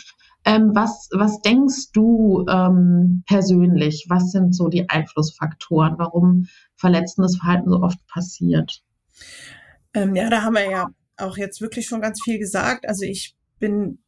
[0.45, 4.07] Ähm, was, was denkst du ähm, persönlich?
[4.09, 8.81] Was sind so die Einflussfaktoren, warum verletzendes Verhalten so oft passiert?
[9.93, 12.87] Ähm, ja, da haben wir ja auch jetzt wirklich schon ganz viel gesagt.
[12.87, 13.99] Also ich bin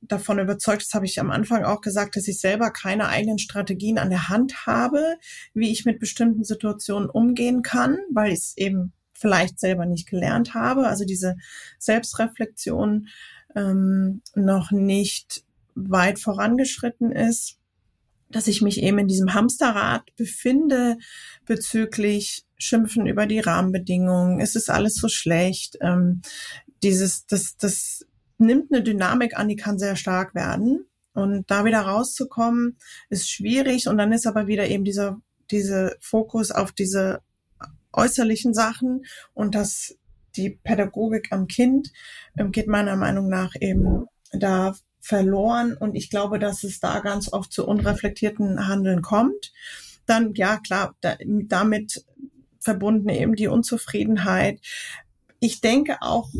[0.00, 3.98] davon überzeugt, das habe ich am Anfang auch gesagt, dass ich selber keine eigenen Strategien
[3.98, 5.16] an der Hand habe,
[5.54, 10.54] wie ich mit bestimmten Situationen umgehen kann, weil ich es eben vielleicht selber nicht gelernt
[10.54, 10.86] habe.
[10.88, 11.36] Also diese
[11.78, 13.08] Selbstreflexion
[13.54, 17.58] ähm, noch nicht weit vorangeschritten ist,
[18.32, 20.96] dass ich mich eben in diesem Hamsterrad befinde
[21.46, 24.40] bezüglich Schimpfen über die Rahmenbedingungen.
[24.40, 25.78] Es ist alles so schlecht.
[25.80, 26.22] Ähm,
[26.82, 28.06] dieses, das, das
[28.38, 30.86] nimmt eine Dynamik an, die kann sehr stark werden.
[31.14, 32.78] Und da wieder rauszukommen,
[33.10, 33.88] ist schwierig.
[33.88, 37.20] Und dann ist aber wieder eben dieser, dieser Fokus auf diese
[37.92, 39.96] äußerlichen Sachen und das,
[40.36, 41.92] die Pädagogik am Kind
[42.38, 45.74] ähm, geht meiner Meinung nach eben da verloren.
[45.74, 49.52] Und ich glaube, dass es da ganz oft zu unreflektierten Handeln kommt.
[50.06, 52.06] Dann, ja, klar, da, damit
[52.60, 54.60] verbunden eben die Unzufriedenheit.
[55.40, 56.30] Ich denke auch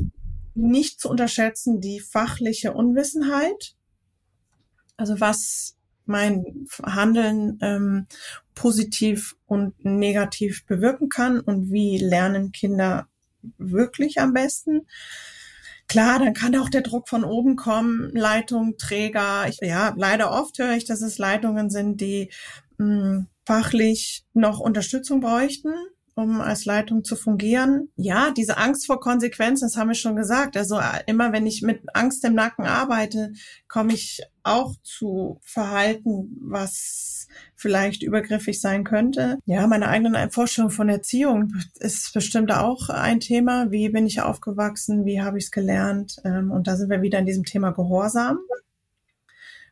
[0.54, 3.74] nicht zu unterschätzen die fachliche Unwissenheit.
[4.96, 8.06] Also was mein Handeln ähm,
[8.54, 13.08] positiv und negativ bewirken kann und wie lernen Kinder
[13.58, 14.86] wirklich am besten.
[15.92, 19.46] Klar, dann kann auch der Druck von oben kommen, Leitung, Träger.
[19.46, 22.30] Ich, ja, leider oft höre ich, dass es Leitungen sind, die
[22.78, 25.74] mh, hm, fachlich noch Unterstützung bräuchten
[26.14, 27.88] um als Leitung zu fungieren.
[27.96, 30.56] Ja, diese Angst vor Konsequenzen, das haben wir schon gesagt.
[30.56, 33.32] Also äh, immer wenn ich mit Angst im Nacken arbeite,
[33.68, 39.38] komme ich auch zu Verhalten, was vielleicht übergriffig sein könnte.
[39.46, 43.70] Ja, meine eigenen Vorstellung von Erziehung ist bestimmt auch ein Thema.
[43.70, 45.06] Wie bin ich aufgewachsen?
[45.06, 46.16] Wie habe ich es gelernt?
[46.24, 48.38] Ähm, und da sind wir wieder in diesem Thema Gehorsam,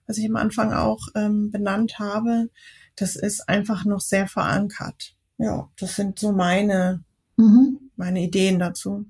[0.06, 2.48] was ich am Anfang auch ähm, benannt habe.
[2.96, 7.02] Das ist einfach noch sehr verankert ja, das sind so meine,
[7.36, 7.78] mhm.
[7.96, 9.06] meine Ideen dazu.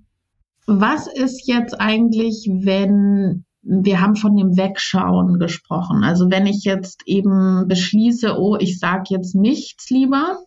[0.67, 6.03] Was ist jetzt eigentlich, wenn wir haben von dem Wegschauen gesprochen.
[6.03, 10.39] Also wenn ich jetzt eben beschließe, oh, ich sage jetzt nichts lieber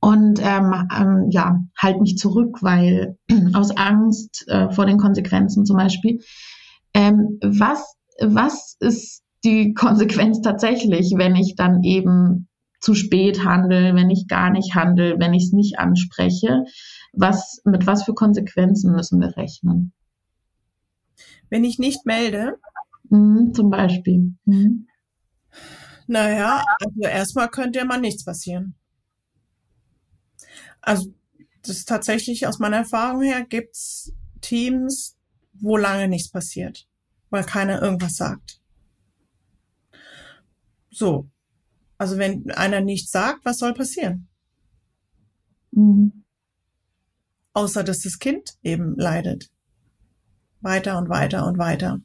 [0.00, 3.18] und ähm, ähm, ja, halt mich zurück, weil
[3.52, 6.20] aus Angst äh, vor den Konsequenzen zum Beispiel.
[6.94, 12.48] Ähm, was, was ist die Konsequenz tatsächlich, wenn ich dann eben
[12.82, 16.64] zu spät handle, wenn ich gar nicht handle, wenn ich es nicht anspreche?
[17.12, 19.92] Was, mit was für Konsequenzen müssen wir rechnen?
[21.48, 22.58] Wenn ich nicht melde?
[23.08, 24.34] Mhm, zum Beispiel.
[24.44, 24.88] Mhm.
[26.08, 28.74] Naja, also erstmal könnte ja mal nichts passieren.
[30.80, 31.14] Also
[31.62, 35.16] das ist tatsächlich aus meiner Erfahrung her gibt's Teams,
[35.52, 36.88] wo lange nichts passiert,
[37.30, 38.60] weil keiner irgendwas sagt.
[40.90, 41.31] So.
[42.02, 44.26] Also wenn einer nichts sagt, was soll passieren?
[45.70, 46.24] Mhm.
[47.52, 49.50] Außer dass das Kind eben leidet.
[50.62, 52.00] Weiter und weiter und weiter.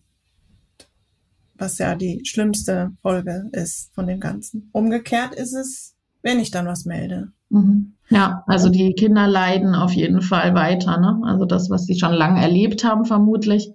[1.55, 4.69] Was ja die schlimmste Folge ist von dem Ganzen.
[4.71, 7.31] Umgekehrt ist es, wenn ich dann was melde.
[7.49, 7.95] Mhm.
[8.10, 10.99] Ja, also die Kinder leiden auf jeden Fall weiter.
[10.99, 11.21] Ne?
[11.25, 13.73] Also das, was sie schon lange erlebt haben, vermutlich,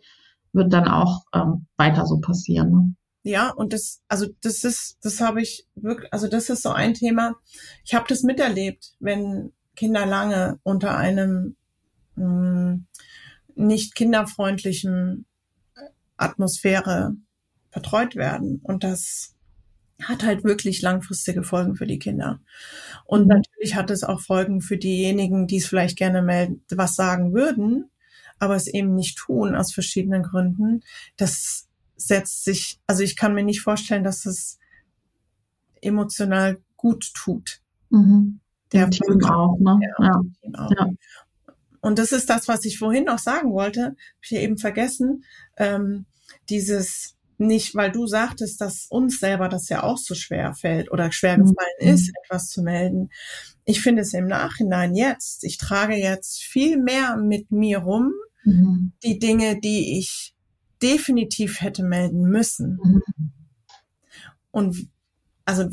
[0.52, 2.70] wird dann auch ähm, weiter so passieren.
[2.70, 2.94] Ne?
[3.24, 6.94] Ja, und das, also das ist, das habe ich wirklich, also das ist so ein
[6.94, 7.36] Thema.
[7.84, 11.56] Ich habe das miterlebt, wenn Kinder lange unter einem
[12.16, 12.86] mh, hm,
[13.54, 15.26] nicht kinderfreundlichen
[16.16, 17.14] Atmosphäre
[17.70, 18.60] vertreut werden.
[18.62, 19.34] Und das
[20.02, 22.40] hat halt wirklich langfristige Folgen für die Kinder.
[23.04, 23.28] Und mhm.
[23.28, 27.90] natürlich hat es auch Folgen für diejenigen, die es vielleicht gerne melden, was sagen würden,
[28.38, 30.82] aber es eben nicht tun aus verschiedenen Gründen.
[31.16, 31.68] Das
[32.06, 34.58] setzt sich, also ich kann mir nicht vorstellen, dass es
[35.80, 37.60] emotional gut tut.
[37.90, 38.40] Mhm.
[38.72, 39.78] Der Team auch, ne?
[39.98, 40.68] Ja, ja.
[40.78, 40.90] ja.
[41.80, 45.24] Und das ist das, was ich vorhin noch sagen wollte, habe ich ja eben vergessen,
[45.56, 46.06] ähm,
[46.48, 51.10] dieses nicht, weil du sagtest, dass uns selber das ja auch so schwer fällt oder
[51.12, 51.42] schwer mhm.
[51.42, 51.88] gefallen mhm.
[51.88, 53.10] ist, etwas zu melden.
[53.64, 58.12] Ich finde es im Nachhinein jetzt, ich trage jetzt viel mehr mit mir rum,
[58.44, 58.92] mhm.
[59.02, 60.34] die Dinge, die ich
[60.82, 62.78] definitiv hätte melden müssen.
[62.82, 63.02] Mhm.
[64.50, 64.88] Und
[65.44, 65.68] also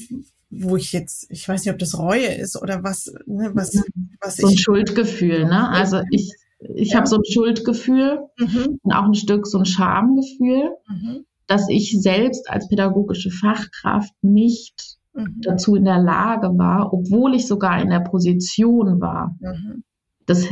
[0.52, 4.12] wo ich jetzt, ich weiß nicht, ob das Reue ist oder was, ne, was, mhm.
[4.19, 4.62] was so ein ich.
[4.62, 5.69] Schuldgefühl, ne?
[5.69, 6.98] Also ich, ich ja.
[6.98, 8.80] habe so ein Schuldgefühl mhm.
[8.82, 10.72] und auch ein Stück so ein Schamgefühl.
[10.88, 15.41] Mhm dass ich selbst als pädagogische Fachkraft nicht mhm.
[15.41, 19.36] dazu in der Lage war, obwohl ich sogar in der Position war.
[19.39, 19.84] Mhm.
[20.28, 20.45] Das,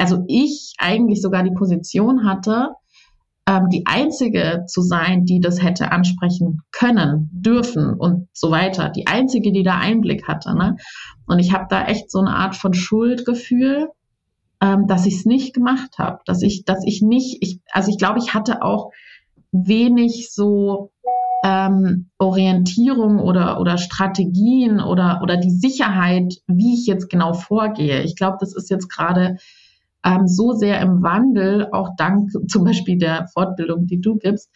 [0.00, 2.70] also ich eigentlich sogar die Position hatte,
[3.46, 8.88] ähm, die einzige zu sein, die das hätte ansprechen können, dürfen und so weiter.
[8.88, 10.54] Die einzige, die da Einblick hatte.
[10.56, 10.76] Ne?
[11.26, 13.88] Und ich habe da echt so eine Art von Schuldgefühl,
[14.60, 17.98] ähm, dass ich es nicht gemacht habe, dass ich, dass ich nicht, ich, also ich
[17.98, 18.90] glaube, ich hatte auch
[19.52, 20.90] wenig so
[21.44, 28.02] ähm, Orientierung oder, oder Strategien oder, oder die Sicherheit, wie ich jetzt genau vorgehe.
[28.02, 29.36] Ich glaube, das ist jetzt gerade
[30.04, 34.50] ähm, so sehr im Wandel, auch dank zum Beispiel der Fortbildung, die du gibst,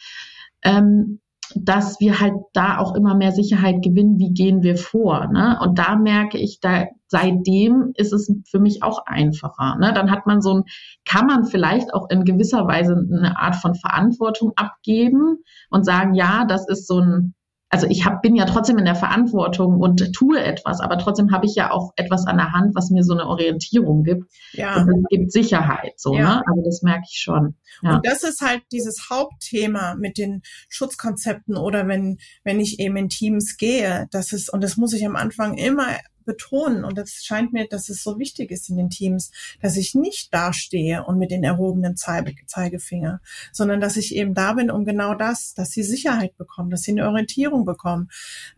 [0.62, 1.20] ähm,
[1.54, 5.28] dass wir halt da auch immer mehr Sicherheit gewinnen, wie gehen wir vor.
[5.28, 5.58] Ne?
[5.62, 9.76] Und da merke ich, da seitdem ist es für mich auch einfacher.
[9.80, 9.92] Ne?
[9.94, 10.64] Dann hat man so ein,
[11.06, 15.38] kann man vielleicht auch in gewisser Weise eine Art von Verantwortung abgeben
[15.70, 17.34] und sagen, ja, das ist so ein
[17.70, 21.46] also ich hab, bin ja trotzdem in der Verantwortung und tue etwas, aber trotzdem habe
[21.46, 24.30] ich ja auch etwas an der Hand, was mir so eine Orientierung gibt.
[24.52, 24.76] Ja.
[24.76, 26.36] Und das gibt Sicherheit, so, ja.
[26.36, 26.42] ne?
[26.46, 27.56] Also das merke ich schon.
[27.82, 27.96] Ja.
[27.96, 33.08] Und das ist halt dieses Hauptthema mit den Schutzkonzepten oder wenn, wenn ich eben in
[33.10, 35.88] Teams gehe, das ist, und das muss ich am Anfang immer
[36.28, 39.30] betonen, und das scheint mir, dass es so wichtig ist in den Teams,
[39.62, 44.52] dass ich nicht dastehe und mit den erhobenen Zeige, Zeigefinger, sondern dass ich eben da
[44.52, 48.10] bin, um genau das, dass sie Sicherheit bekommen, dass sie eine Orientierung bekommen.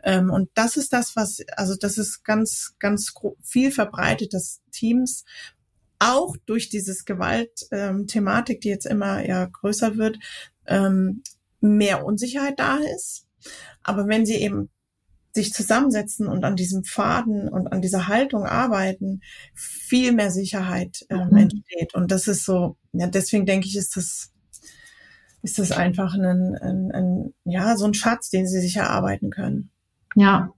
[0.03, 5.23] Ähm, und das ist das, was, also das ist ganz, ganz viel verbreitet, dass Teams
[5.97, 10.17] auch durch dieses Gewalt-Thematik, ähm, die jetzt immer ja größer wird,
[10.67, 11.23] ähm,
[11.61, 13.27] mehr Unsicherheit da ist.
[13.81, 14.69] Aber wenn sie eben
[15.33, 19.21] sich zusammensetzen und an diesem Faden und an dieser Haltung arbeiten,
[19.53, 21.37] viel mehr Sicherheit ähm, mhm.
[21.37, 21.93] entsteht.
[21.93, 24.31] Und das ist so, ja, deswegen denke ich, ist das,
[25.41, 29.71] ist das einfach ein, ein, ein, ja, so ein Schatz, den sie sich erarbeiten können.
[30.15, 30.51] Ja,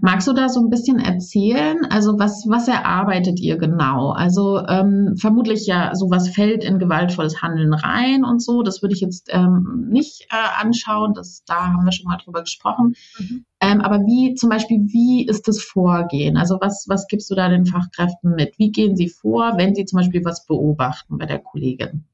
[0.00, 1.84] Magst du da so ein bisschen erzählen?
[1.90, 4.10] Also was, was erarbeitet ihr genau?
[4.10, 8.62] Also ähm, vermutlich ja, sowas fällt in gewaltvolles Handeln rein und so.
[8.62, 11.12] Das würde ich jetzt ähm, nicht äh, anschauen.
[11.14, 12.94] Das, da haben wir schon mal drüber gesprochen.
[13.18, 13.44] Mhm.
[13.60, 16.36] Ähm, aber wie zum Beispiel, wie ist das Vorgehen?
[16.36, 18.58] Also was, was gibst du da den Fachkräften mit?
[18.58, 22.04] Wie gehen sie vor, wenn sie zum Beispiel was beobachten bei der Kollegin?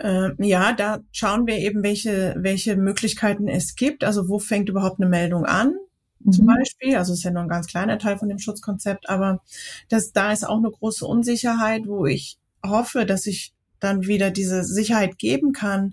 [0.00, 4.04] Ähm, ja, da schauen wir eben, welche, welche Möglichkeiten es gibt.
[4.04, 5.74] Also wo fängt überhaupt eine Meldung an?
[6.20, 6.32] Mhm.
[6.32, 6.96] zum Beispiel.
[6.96, 9.42] Also ist ja nur ein ganz kleiner Teil von dem Schutzkonzept, aber
[9.88, 14.64] das, da ist auch eine große Unsicherheit, wo ich hoffe, dass ich dann wieder diese
[14.64, 15.92] Sicherheit geben kann,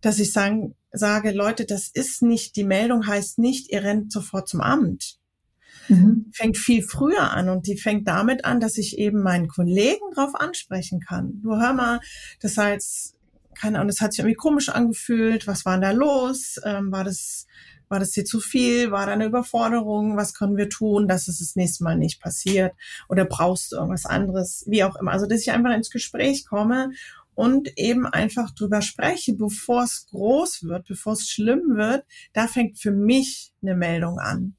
[0.00, 4.48] dass ich sagen, sage, Leute, das ist nicht, die Meldung heißt nicht, ihr rennt sofort
[4.48, 5.18] zum Amt.
[5.88, 6.30] Mhm.
[6.32, 10.34] Fängt viel früher an und die fängt damit an, dass ich eben meinen Kollegen drauf
[10.34, 11.40] ansprechen kann.
[11.42, 12.00] Du hör mal,
[12.40, 13.14] das heißt,
[13.54, 15.46] keine Ahnung, das hat sich irgendwie komisch angefühlt.
[15.46, 16.60] Was war denn da los?
[16.64, 17.46] Ähm, war das,
[17.94, 18.90] war das dir zu viel?
[18.90, 20.16] War da eine Überforderung?
[20.16, 22.72] Was können wir tun, dass es das nächste Mal nicht passiert?
[23.08, 24.64] Oder brauchst du irgendwas anderes?
[24.66, 25.12] Wie auch immer.
[25.12, 26.90] Also, dass ich einfach ins Gespräch komme
[27.34, 32.80] und eben einfach drüber spreche, bevor es groß wird, bevor es schlimm wird, da fängt
[32.80, 34.56] für mich eine Meldung an.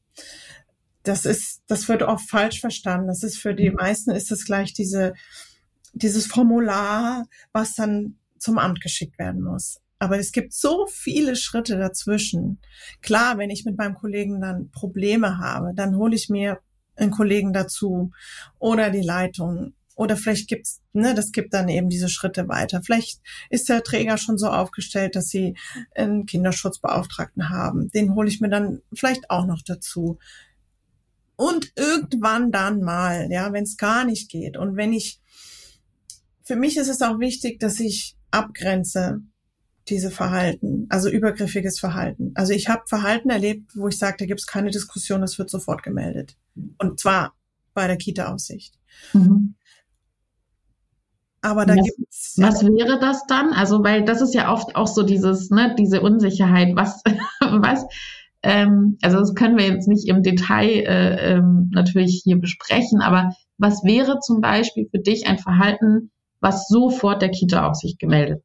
[1.04, 3.08] Das ist, das wird oft falsch verstanden.
[3.08, 5.14] Das ist für die meisten ist das gleich diese,
[5.92, 9.82] dieses Formular, was dann zum Amt geschickt werden muss.
[10.00, 12.60] Aber es gibt so viele Schritte dazwischen.
[13.02, 16.60] Klar, wenn ich mit meinem Kollegen dann Probleme habe, dann hole ich mir
[16.96, 18.12] einen Kollegen dazu
[18.60, 22.84] oder die Leitung oder vielleicht gibt's, ne, das gibt dann eben diese Schritte weiter.
[22.84, 25.56] Vielleicht ist der Träger schon so aufgestellt, dass sie
[25.96, 27.90] einen Kinderschutzbeauftragten haben.
[27.92, 30.20] Den hole ich mir dann vielleicht auch noch dazu.
[31.38, 34.58] Und irgendwann dann mal, ja, wenn es gar nicht geht.
[34.58, 35.22] Und wenn ich,
[36.44, 39.22] für mich ist es auch wichtig, dass ich abgrenze
[39.90, 42.32] diese Verhalten, also übergriffiges Verhalten.
[42.36, 45.50] Also ich habe Verhalten erlebt, wo ich sage, da gibt es keine Diskussion, es wird
[45.50, 46.36] sofort gemeldet.
[46.80, 47.36] Und zwar
[47.74, 48.76] bei der Kita-Aussicht.
[49.14, 49.56] Mhm.
[51.42, 52.36] Aber da was, gibt's.
[52.38, 53.54] Ja was wäre das dann?
[53.54, 57.04] Also, weil das ist ja oft auch so dieses, ne, diese Unsicherheit, was,
[57.40, 57.86] was,
[58.42, 63.36] ähm, also das können wir jetzt nicht im Detail äh, ähm, natürlich hier besprechen, aber
[63.60, 66.10] was wäre zum Beispiel für dich ein Verhalten,
[66.40, 68.45] was sofort der Kita-Aufsicht gemeldet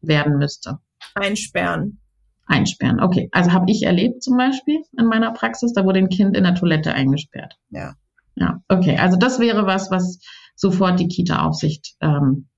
[0.00, 0.78] werden müsste?
[1.14, 2.00] Einsperren.
[2.46, 3.28] Einsperren, okay.
[3.32, 6.54] Also habe ich erlebt zum Beispiel in meiner Praxis, da wurde ein Kind in der
[6.54, 7.58] Toilette eingesperrt.
[7.70, 7.94] Ja.
[8.36, 8.96] Ja, okay.
[8.96, 10.20] Also das wäre was, was
[10.54, 12.48] sofort die Kita-Aufsicht ähm,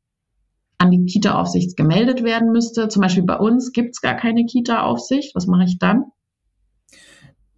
[0.79, 2.89] an die Kita-Aufsicht gemeldet werden müsste.
[2.89, 5.35] Zum Beispiel bei uns gibt es gar keine Kita-Aufsicht.
[5.35, 6.05] Was mache ich dann?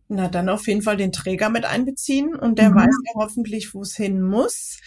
[0.09, 2.75] Na, dann auf jeden Fall den Träger mit einbeziehen und der mhm.
[2.75, 4.79] weiß ja hoffentlich, wo es hin muss.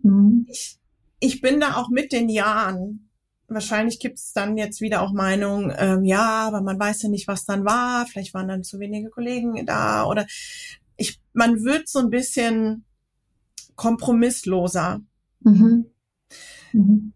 [0.00, 0.46] Mhm.
[0.50, 0.78] Ich,
[1.20, 3.05] ich bin da auch mit den Jahren.
[3.48, 7.28] Wahrscheinlich gibt es dann jetzt wieder auch Meinungen, ähm, ja, aber man weiß ja nicht,
[7.28, 8.06] was dann war.
[8.06, 10.26] Vielleicht waren dann zu wenige Kollegen da oder
[10.96, 12.84] ich, man wird so ein bisschen
[13.76, 15.00] kompromissloser.
[15.40, 15.86] Mhm.
[16.72, 17.12] Mhm.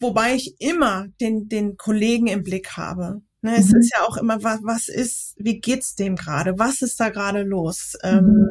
[0.00, 3.22] Wobei ich immer den, den Kollegen im Blick habe.
[3.42, 3.80] Ne, es mhm.
[3.80, 6.58] ist ja auch immer, was, was ist, wie geht's dem gerade?
[6.58, 7.96] Was ist da gerade los?
[8.02, 8.50] Ähm, mhm.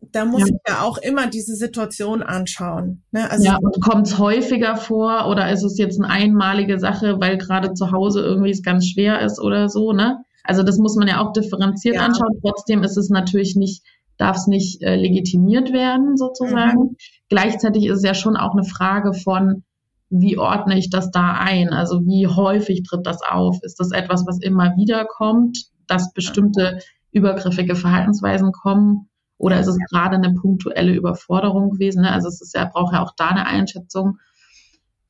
[0.00, 0.46] Da muss ja.
[0.46, 3.02] ich ja auch immer diese Situation anschauen.
[3.10, 3.30] Ne?
[3.30, 7.74] Also ja, kommt es häufiger vor oder ist es jetzt eine einmalige Sache, weil gerade
[7.74, 10.24] zu Hause irgendwie es ganz schwer ist oder so, ne?
[10.44, 12.02] Also das muss man ja auch differenziert ja.
[12.02, 12.38] anschauen.
[12.40, 13.82] Trotzdem ist es natürlich nicht
[14.18, 16.80] darf es nicht äh, legitimiert werden sozusagen.
[16.80, 16.96] Mhm.
[17.28, 19.62] Gleichzeitig ist es ja schon auch eine Frage von,
[20.10, 21.70] wie ordne ich das da ein?
[21.70, 23.58] Also wie häufig tritt das auf?
[23.62, 26.80] Ist das etwas, was immer wieder kommt, dass bestimmte
[27.12, 29.08] übergriffige Verhaltensweisen kommen?
[29.38, 32.02] Oder ist es gerade eine punktuelle Überforderung gewesen?
[32.02, 32.12] Ne?
[32.12, 34.18] Also es ist ja, braucht ja auch da eine Einschätzung.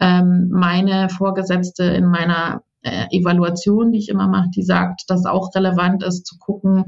[0.01, 5.55] Ähm, meine Vorgesetzte in meiner äh, Evaluation, die ich immer mache, die sagt, dass auch
[5.55, 6.85] relevant ist zu gucken,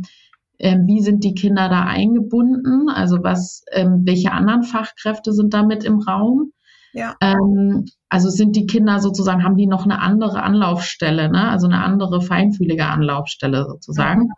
[0.58, 2.88] ähm, wie sind die Kinder da eingebunden?
[2.90, 6.52] Also was, ähm, welche anderen Fachkräfte sind da mit im Raum?
[6.92, 7.16] Ja.
[7.20, 11.48] Ähm, also sind die Kinder sozusagen, haben die noch eine andere Anlaufstelle, ne?
[11.48, 14.28] also eine andere feinfühlige Anlaufstelle sozusagen.
[14.28, 14.34] Ja.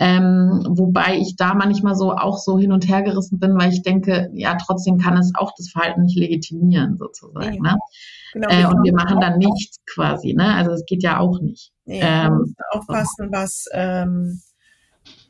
[0.00, 3.82] Ähm, wobei ich da manchmal so auch so hin und her gerissen bin, weil ich
[3.82, 7.64] denke, ja, trotzdem kann es auch das Verhalten nicht legitimieren, sozusagen.
[7.64, 7.72] Ja.
[7.72, 7.78] Ne?
[8.32, 10.54] Genau, äh, und wir machen dann nichts quasi, ne?
[10.54, 11.72] Also es geht ja auch nicht.
[11.84, 14.40] Ja, ähm, aufpassen, was ähm,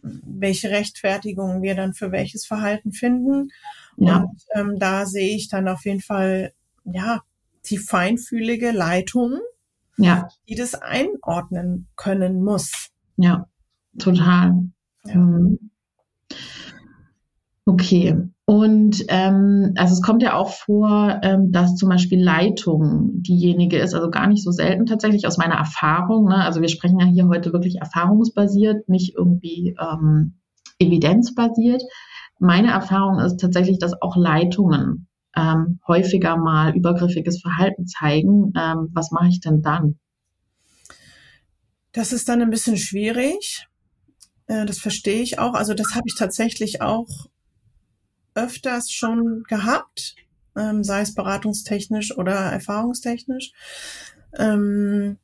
[0.02, 3.50] welche Rechtfertigung wir dann für welches Verhalten finden.
[3.96, 4.18] Ja.
[4.18, 6.52] Und ähm, da sehe ich dann auf jeden Fall,
[6.84, 7.22] ja,
[7.66, 9.38] die feinfühlige Leitung,
[9.96, 10.28] ja.
[10.48, 12.90] die das einordnen können muss.
[13.16, 13.46] Ja,
[13.96, 14.70] total.
[15.04, 15.16] Ja.
[15.16, 15.70] Mhm.
[17.64, 18.16] Okay.
[18.46, 23.92] Und ähm, also es kommt ja auch vor, ähm, dass zum Beispiel Leitung diejenige ist,
[23.92, 26.28] also gar nicht so selten tatsächlich aus meiner Erfahrung.
[26.28, 26.36] Ne?
[26.36, 30.38] Also wir sprechen ja hier heute wirklich erfahrungsbasiert, nicht irgendwie ähm,
[30.78, 31.82] evidenzbasiert.
[32.38, 38.54] Meine Erfahrung ist tatsächlich, dass auch Leitungen ähm, häufiger mal übergriffiges Verhalten zeigen.
[38.56, 39.98] Ähm, was mache ich denn dann?
[41.92, 43.66] Das ist dann ein bisschen schwierig.
[44.48, 45.54] Äh, das verstehe ich auch.
[45.54, 47.28] Also das habe ich tatsächlich auch
[48.34, 50.16] öfters schon gehabt,
[50.56, 53.52] ähm, sei es beratungstechnisch oder erfahrungstechnisch.
[54.36, 55.18] Ähm,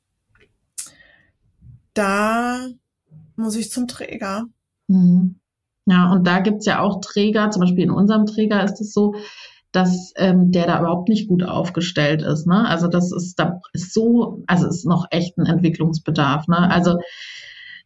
[1.95, 2.68] da
[3.37, 4.45] muss ich zum Träger.
[4.89, 5.41] Mhm.
[5.87, 9.14] Ja, und da gibt's ja auch Träger, zum Beispiel in unserem Träger ist es so,
[9.70, 12.47] dass ähm, der da überhaupt nicht gut aufgestellt ist.
[12.47, 12.66] Ne?
[12.66, 16.47] Also das ist, da ist so, also ist noch echt ein Entwicklungsbedarf.
[16.47, 16.70] Ne?
[16.70, 16.99] Also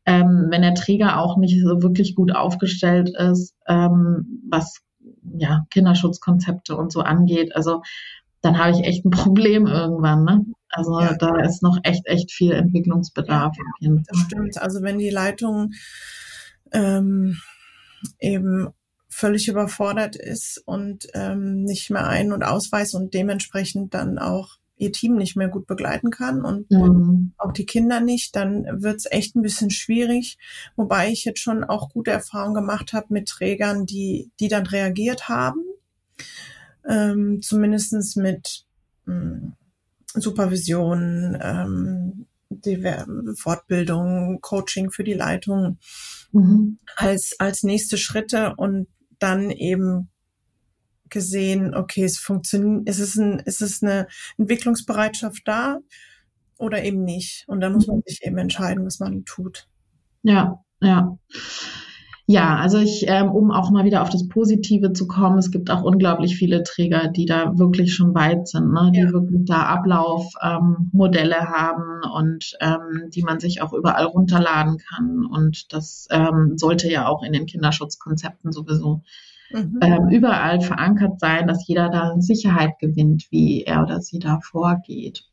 [0.08, 4.80] ähm, wenn der Träger auch nicht so wirklich gut aufgestellt ist, ähm, was
[5.36, 7.82] ja Kinderschutzkonzepte und so angeht, also
[8.40, 10.24] dann habe ich echt ein Problem irgendwann.
[10.24, 10.46] Ne?
[10.70, 11.14] Also ja.
[11.14, 13.54] da ist noch echt, echt viel Entwicklungsbedarf.
[13.80, 14.56] Ja, das stimmt.
[14.56, 15.72] Also wenn die Leitung
[16.72, 17.36] ähm,
[18.18, 18.68] eben
[19.10, 24.92] völlig überfordert ist und ähm, nicht mehr ein- und ausweist und dementsprechend dann auch ihr
[24.92, 27.32] Team nicht mehr gut begleiten kann und mhm.
[27.36, 30.38] auch die Kinder nicht, dann wird's echt ein bisschen schwierig.
[30.76, 35.28] Wobei ich jetzt schon auch gute Erfahrungen gemacht habe mit Trägern, die, die dann reagiert
[35.28, 35.60] haben.
[36.88, 38.64] Ähm, zumindestens mit
[39.06, 39.54] ähm,
[40.14, 42.82] Supervision, ähm, die
[43.36, 45.78] Fortbildung, Coaching für die Leitung
[46.32, 46.78] mhm.
[46.96, 50.08] als, als nächste Schritte und dann eben
[51.10, 54.06] gesehen, okay, es funktioniert, ist es, ist es eine
[54.36, 55.78] Entwicklungsbereitschaft da
[56.58, 57.44] oder eben nicht?
[57.46, 59.68] Und dann muss man sich eben entscheiden, was man tut.
[60.22, 61.18] Ja, ja.
[62.30, 65.70] Ja, also ich, ähm, um auch mal wieder auf das Positive zu kommen, es gibt
[65.70, 68.92] auch unglaublich viele Träger, die da wirklich schon weit sind, ne?
[68.94, 69.12] die ja.
[69.12, 75.24] wirklich da Ablaufmodelle ähm, haben und ähm, die man sich auch überall runterladen kann.
[75.24, 79.00] Und das ähm, sollte ja auch in den Kinderschutzkonzepten sowieso
[79.50, 79.78] mhm.
[79.80, 85.24] ähm, überall verankert sein, dass jeder da Sicherheit gewinnt, wie er oder sie da vorgeht.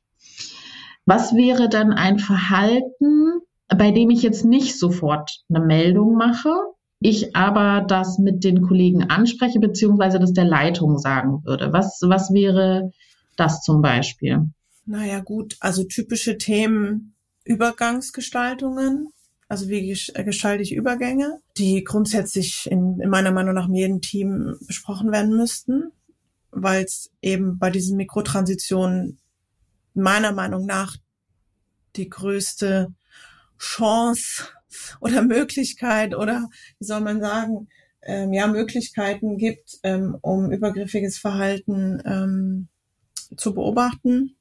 [1.05, 6.53] Was wäre dann ein Verhalten, bei dem ich jetzt nicht sofort eine Meldung mache,
[6.99, 11.71] ich aber das mit den Kollegen anspreche, beziehungsweise das der Leitung sagen würde?
[11.73, 12.91] Was, was wäre
[13.35, 14.49] das zum Beispiel?
[14.85, 19.09] Naja, gut, also typische Themen, Übergangsgestaltungen,
[19.47, 24.01] also wie äh, gestalte ich Übergänge, die grundsätzlich in, in meiner Meinung nach in jedem
[24.01, 25.91] Team besprochen werden müssten,
[26.51, 29.19] weil es eben bei diesen Mikrotransitionen
[29.93, 30.97] meiner Meinung nach
[31.95, 32.93] die größte
[33.57, 34.47] Chance
[35.01, 36.49] oder Möglichkeit oder
[36.79, 37.67] wie soll man sagen,
[38.01, 42.67] ähm, ja, Möglichkeiten gibt, ähm, um übergriffiges Verhalten ähm,
[43.35, 44.35] zu beobachten,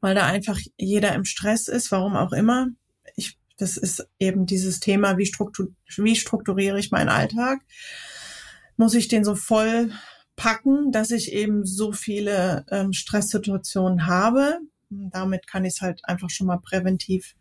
[0.00, 2.68] weil da einfach jeder im Stress ist, warum auch immer.
[3.16, 7.60] Ich das ist eben dieses Thema, wie, struktur, wie strukturiere ich meinen Alltag?
[8.76, 9.92] Muss ich den so voll
[10.34, 14.58] packen, dass ich eben so viele ähm, Stresssituationen habe?
[15.10, 17.34] Damit kann ich es halt einfach schon mal präventiv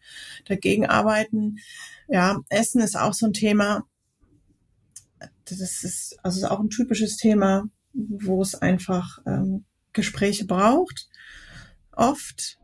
[0.45, 1.57] dagegen arbeiten.
[2.07, 3.83] Ja, Essen ist auch so ein Thema.
[5.45, 11.09] Das ist also auch ein typisches Thema, wo es einfach ähm, Gespräche braucht.
[11.91, 12.57] Oft.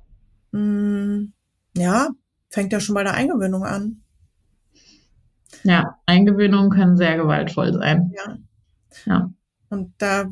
[0.51, 1.27] Mh,
[1.75, 2.09] ja,
[2.49, 4.01] fängt ja schon bei der Eingewöhnung an.
[5.63, 8.13] Ja, Eingewöhnungen können sehr gewaltvoll sein.
[8.15, 8.38] Ja.
[9.05, 9.33] Ja.
[9.69, 10.29] Und da,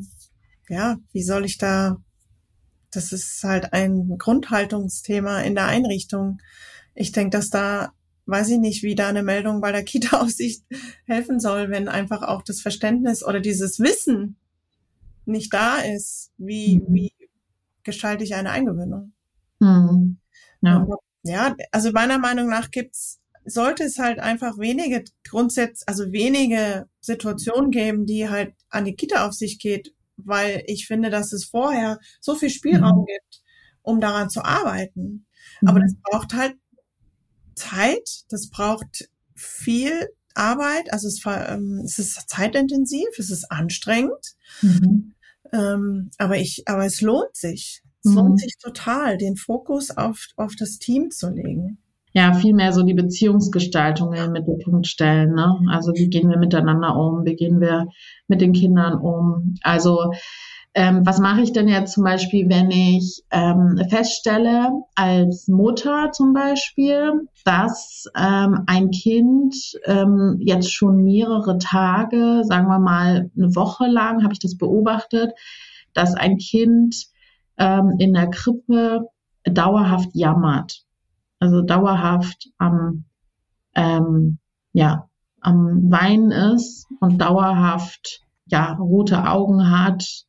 [0.68, 1.98] ja, wie soll ich da,
[2.96, 6.40] das ist halt ein Grundhaltungsthema in der Einrichtung.
[6.94, 7.92] Ich denke, dass da,
[8.26, 10.64] weiß ich nicht, wie da eine Meldung bei der Kita-Aussicht
[11.06, 14.36] helfen soll, wenn einfach auch das Verständnis oder dieses Wissen
[15.26, 16.94] nicht da ist, wie, mhm.
[16.94, 17.12] wie
[17.82, 19.12] gestalte ich eine Eingewöhnung.
[19.60, 20.18] Mhm.
[20.62, 20.86] Ja.
[21.22, 27.72] Ja, also meiner Meinung nach gibt's, sollte es halt einfach wenige Grundsätze, also wenige Situationen
[27.72, 31.98] geben, die halt an die Kita auf sich geht, weil ich finde, dass es vorher
[32.20, 33.06] so viel Spielraum mhm.
[33.06, 33.42] gibt,
[33.82, 35.26] um daran zu arbeiten.
[35.60, 35.68] Mhm.
[35.68, 36.56] Aber das braucht halt
[37.54, 45.14] Zeit, das braucht viel Arbeit, also es, ähm, es ist zeitintensiv, es ist anstrengend, mhm.
[45.52, 47.82] ähm, aber ich, aber es lohnt sich.
[48.04, 48.16] Es mhm.
[48.16, 51.78] lohnt sich total, den Fokus auf, auf das Team zu legen.
[52.16, 55.34] Ja, vielmehr so die Beziehungsgestaltung in den Mittelpunkt stellen.
[55.34, 55.54] Ne?
[55.68, 57.26] Also wie gehen wir miteinander um?
[57.26, 57.88] Wie gehen wir
[58.26, 59.56] mit den Kindern um?
[59.60, 60.12] Also
[60.72, 66.32] ähm, was mache ich denn jetzt zum Beispiel, wenn ich ähm, feststelle, als Mutter zum
[66.32, 69.54] Beispiel, dass ähm, ein Kind
[69.84, 75.32] ähm, jetzt schon mehrere Tage, sagen wir mal eine Woche lang, habe ich das beobachtet,
[75.92, 76.96] dass ein Kind
[77.58, 79.10] ähm, in der Krippe
[79.44, 80.85] dauerhaft jammert.
[81.46, 83.04] Also dauerhaft am,
[83.76, 84.38] ähm,
[84.72, 85.08] ja,
[85.40, 90.24] am Weinen ist und dauerhaft ja, rote Augen hat.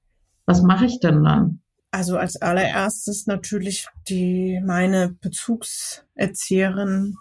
[0.46, 1.62] Was mache ich denn dann?
[1.90, 7.16] Also als allererstes natürlich die meine Bezugserzieherin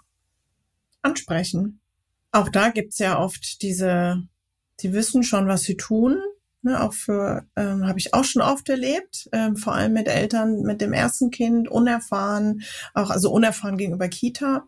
[1.01, 1.79] ansprechen.
[2.31, 4.21] Auch da gibt's ja oft diese,
[4.81, 6.21] die wissen schon, was sie tun,
[6.63, 10.63] Ne, auch für, ähm, habe ich auch schon oft erlebt, ähm, vor allem mit Eltern
[10.63, 14.67] mit dem ersten Kind, unerfahren, auch also unerfahren gegenüber Kita.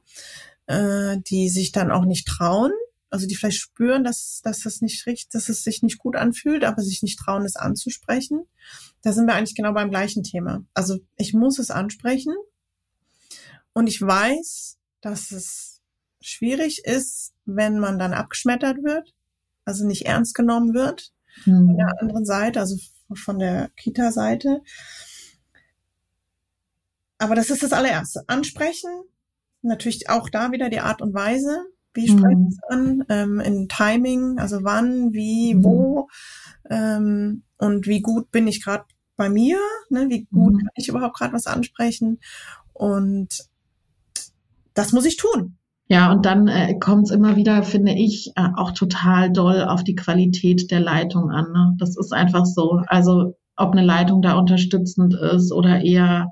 [0.68, 2.72] äh, die sich dann auch nicht trauen,
[3.10, 6.64] also die vielleicht spüren, dass, dass das nicht richtig, dass es sich nicht gut anfühlt,
[6.64, 8.46] aber sich nicht trauen, es anzusprechen.
[9.02, 10.64] Da sind wir eigentlich genau beim gleichen Thema.
[10.76, 12.34] Also ich muss es ansprechen
[13.74, 15.82] und ich weiß, dass es
[16.22, 19.16] schwierig ist, wenn man dann abgeschmettert wird,
[19.66, 21.12] also nicht ernst genommen wird
[21.46, 21.68] mhm.
[21.68, 22.78] von der anderen Seite, also
[23.14, 24.62] von der Kita-Seite.
[27.18, 28.24] Aber das ist das allererste.
[28.28, 28.90] Ansprechen,
[29.62, 31.66] natürlich auch da wieder die Art und Weise.
[31.94, 33.04] Wie spreche ich es an?
[33.10, 35.64] Ähm, in Timing, also wann, wie, mhm.
[35.64, 36.08] wo
[36.70, 38.86] ähm, und wie gut bin ich gerade
[39.18, 39.60] bei mir?
[39.90, 40.08] Ne?
[40.10, 40.60] Wie gut mhm.
[40.60, 42.20] kann ich überhaupt gerade was ansprechen?
[42.74, 43.50] Und
[44.74, 45.58] das muss ich tun.
[45.92, 49.84] Ja, und dann äh, kommt es immer wieder, finde ich, äh, auch total doll auf
[49.84, 51.52] die Qualität der Leitung an.
[51.52, 51.76] Ne?
[51.80, 52.82] Das ist einfach so.
[52.86, 56.28] Also ob eine Leitung da unterstützend ist oder eher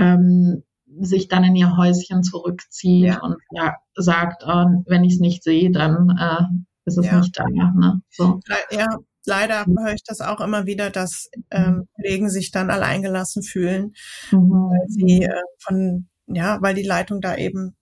[0.00, 0.64] ähm,
[1.00, 3.22] sich dann in ihr Häuschen zurückzieht ja.
[3.22, 6.44] und ja, sagt, oh, wenn ich es nicht sehe, dann äh,
[6.84, 7.18] ist es ja.
[7.18, 7.44] nicht da.
[7.48, 8.02] Ne?
[8.10, 8.40] So.
[8.70, 8.88] Ja,
[9.26, 9.78] leider mhm.
[9.78, 13.92] höre ich das auch immer wieder, dass ähm, Kollegen sich dann alleingelassen fühlen,
[14.32, 14.50] mhm.
[14.50, 17.76] weil sie äh, von, ja, weil die Leitung da eben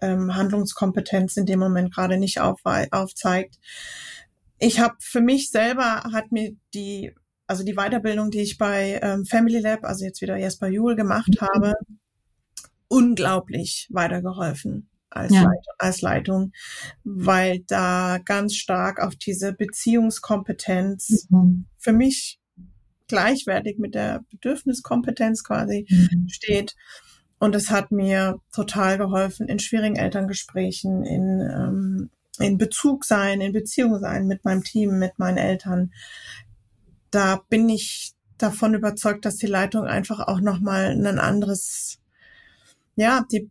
[0.00, 2.60] ähm, Handlungskompetenz in dem Moment gerade nicht auf,
[2.90, 3.56] aufzeigt.
[4.58, 7.14] Ich habe für mich selber hat mir die
[7.50, 11.30] also die Weiterbildung, die ich bei ähm, Family Lab, also jetzt wieder Jesper Juhl gemacht
[11.40, 11.46] mhm.
[11.46, 11.74] habe,
[12.86, 15.42] unglaublich weitergeholfen als, ja.
[15.42, 16.52] Leitung, als Leitung,
[17.02, 21.66] weil da ganz stark auf diese Beziehungskompetenz mhm.
[21.76, 22.38] für mich
[23.08, 26.28] gleichwertig mit der Bedürfniskompetenz quasi mhm.
[26.28, 26.76] steht.
[27.40, 33.52] Und es hat mir total geholfen in schwierigen Elterngesprächen, in, ähm, in Bezug sein, in
[33.52, 35.90] Beziehung sein mit meinem Team, mit meinen Eltern.
[37.10, 41.99] Da bin ich davon überzeugt, dass die Leitung einfach auch nochmal ein anderes
[43.00, 43.50] ja, die,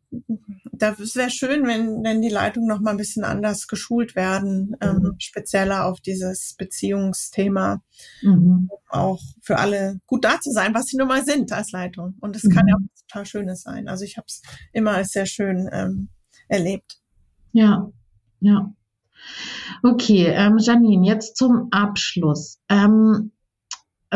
[0.73, 4.97] das wäre schön, wenn, wenn die Leitungen noch mal ein bisschen anders geschult werden, ähm,
[4.97, 5.05] mhm.
[5.05, 7.81] ähm, spezieller auf dieses Beziehungsthema,
[8.21, 8.69] mhm.
[8.89, 12.15] auch für alle gut da zu sein, was sie nun mal sind als Leitung.
[12.19, 12.51] Und das mhm.
[12.51, 13.87] kann ja auch total Schönes sein.
[13.87, 16.09] Also ich habe es immer als sehr schön ähm,
[16.47, 16.99] erlebt.
[17.51, 17.89] Ja,
[18.39, 18.71] ja.
[19.81, 22.59] Okay, ähm, Janine, jetzt zum Abschluss.
[22.69, 23.31] Ähm,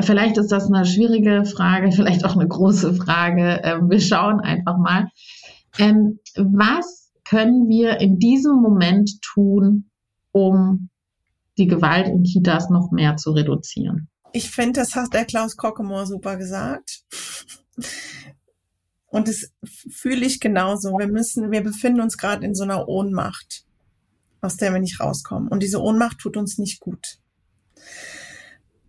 [0.01, 3.61] Vielleicht ist das eine schwierige Frage, vielleicht auch eine große Frage.
[3.63, 5.09] Ähm, wir schauen einfach mal.
[5.77, 9.89] Ähm, was können wir in diesem Moment tun,
[10.31, 10.89] um
[11.59, 14.09] die Gewalt in Kitas noch mehr zu reduzieren?
[14.31, 17.03] Ich finde, das hat der Klaus Kockemore super gesagt.
[19.05, 19.51] Und das
[19.91, 20.97] fühle ich genauso.
[20.97, 23.63] Wir müssen, wir befinden uns gerade in so einer Ohnmacht,
[24.41, 25.49] aus der wir nicht rauskommen.
[25.49, 27.19] Und diese Ohnmacht tut uns nicht gut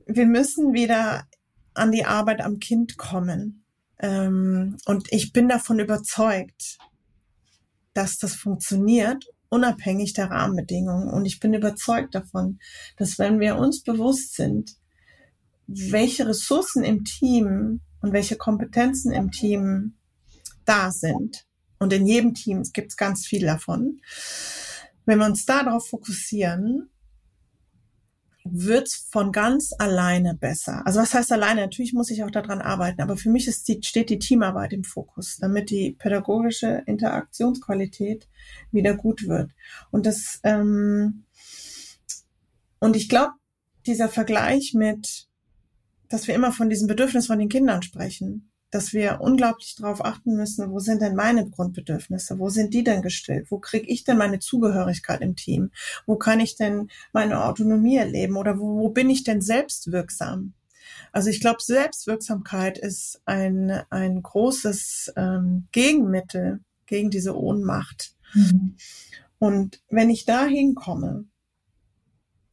[0.07, 1.26] wir müssen wieder
[1.74, 3.64] an die Arbeit am Kind kommen.
[3.98, 6.78] Ähm, und ich bin davon überzeugt,
[7.94, 11.09] dass das funktioniert, unabhängig der Rahmenbedingungen.
[11.09, 12.59] Und ich bin überzeugt davon,
[12.96, 14.72] dass wenn wir uns bewusst sind,
[15.66, 19.94] welche Ressourcen im Team und welche Kompetenzen im Team
[20.64, 21.46] da sind,
[21.84, 24.00] und in jedem Team gibt es ganz viel davon,
[25.05, 26.88] wenn wir uns darauf fokussieren,
[28.45, 30.86] wird's von ganz alleine besser.
[30.86, 31.62] Also was heißt alleine?
[31.62, 34.84] Natürlich muss ich auch daran arbeiten, aber für mich ist die, steht die Teamarbeit im
[34.84, 38.28] Fokus, damit die pädagogische Interaktionsqualität
[38.70, 39.51] wieder gut wird.
[39.90, 41.24] Und das ähm,
[42.84, 43.32] und ich glaube,
[43.86, 45.26] dieser Vergleich mit,
[46.11, 50.35] dass wir immer von diesem Bedürfnis von den Kindern sprechen, dass wir unglaublich darauf achten
[50.35, 52.41] müssen, wo sind denn meine Grundbedürfnisse?
[52.41, 53.53] Wo sind die denn gestillt?
[53.53, 55.70] Wo kriege ich denn meine Zugehörigkeit im Team?
[56.07, 58.37] Wo kann ich denn meine Autonomie erleben?
[58.37, 60.55] Oder wo, wo bin ich denn selbstwirksam?
[61.12, 68.16] Also ich glaube, Selbstwirksamkeit ist ein, ein großes ähm, Gegenmittel gegen diese Ohnmacht.
[68.35, 68.75] Mhm.
[69.39, 71.27] Und wenn ich da hinkomme,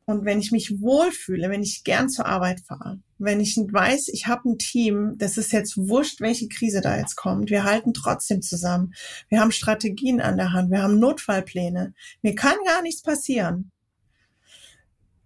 [0.05, 4.27] und wenn ich mich wohlfühle, wenn ich gern zur Arbeit fahre, wenn ich weiß, ich
[4.27, 8.41] habe ein Team, das ist jetzt wurscht, welche Krise da jetzt kommt, wir halten trotzdem
[8.41, 8.93] zusammen,
[9.29, 13.71] wir haben Strategien an der Hand, wir haben Notfallpläne, mir kann gar nichts passieren,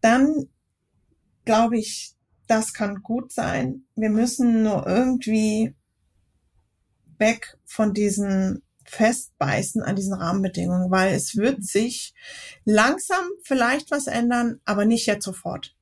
[0.01, 0.47] dann
[1.45, 2.15] glaube ich,
[2.47, 3.85] das kann gut sein.
[3.95, 5.73] Wir müssen nur irgendwie
[7.17, 12.13] weg von diesen festbeißen an diesen Rahmenbedingungen, weil es wird sich
[12.65, 15.75] langsam vielleicht was ändern, aber nicht jetzt sofort.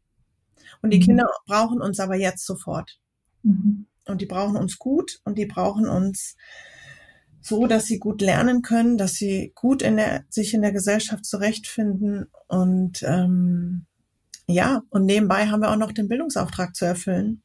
[0.84, 1.04] Und die mhm.
[1.04, 3.00] Kinder brauchen uns aber jetzt sofort.
[3.42, 3.88] Mhm.
[4.06, 6.36] Und die brauchen uns gut und die brauchen uns
[7.42, 11.26] so, dass sie gut lernen können, dass sie gut in der, sich in der Gesellschaft
[11.26, 13.86] zurechtfinden und ähm,
[14.46, 17.42] ja, und nebenbei haben wir auch noch den Bildungsauftrag zu erfüllen.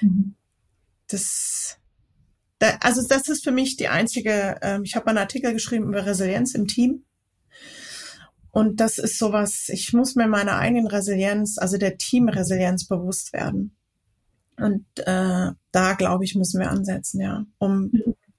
[0.00, 0.34] Mhm.
[1.08, 1.80] Das
[2.60, 6.04] da, also das ist für mich die einzige, ähm, ich habe einen Artikel geschrieben über
[6.04, 7.04] Resilienz im Team.
[8.52, 13.76] Und das ist sowas, ich muss mir meiner eigenen Resilienz, also der Teamresilienz bewusst werden.
[14.56, 17.90] Und äh, da, glaube ich, müssen wir ansetzen, ja, um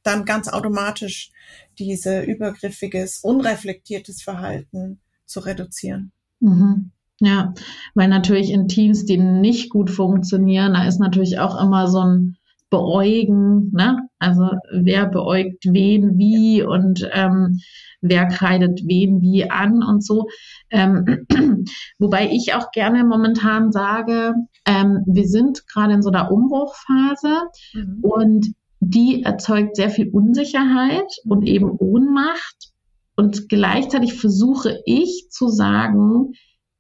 [0.03, 1.31] dann ganz automatisch
[1.79, 6.11] diese übergriffiges, unreflektiertes Verhalten zu reduzieren.
[6.39, 6.91] Mhm.
[7.19, 7.53] Ja,
[7.93, 12.37] weil natürlich in Teams, die nicht gut funktionieren, da ist natürlich auch immer so ein
[12.71, 13.97] Beäugen, ne?
[14.17, 17.59] Also wer beäugt wen wie und ähm,
[18.01, 20.27] wer kreidet wen wie an und so.
[20.71, 21.27] Ähm,
[21.99, 24.33] wobei ich auch gerne momentan sage,
[24.65, 27.41] ähm, wir sind gerade in so einer Umbruchphase
[27.73, 27.99] mhm.
[28.01, 28.47] und
[28.79, 32.71] die erzeugt sehr viel Unsicherheit und eben Ohnmacht.
[33.15, 36.31] Und gleichzeitig versuche ich zu sagen,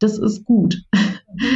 [0.01, 0.81] das ist gut.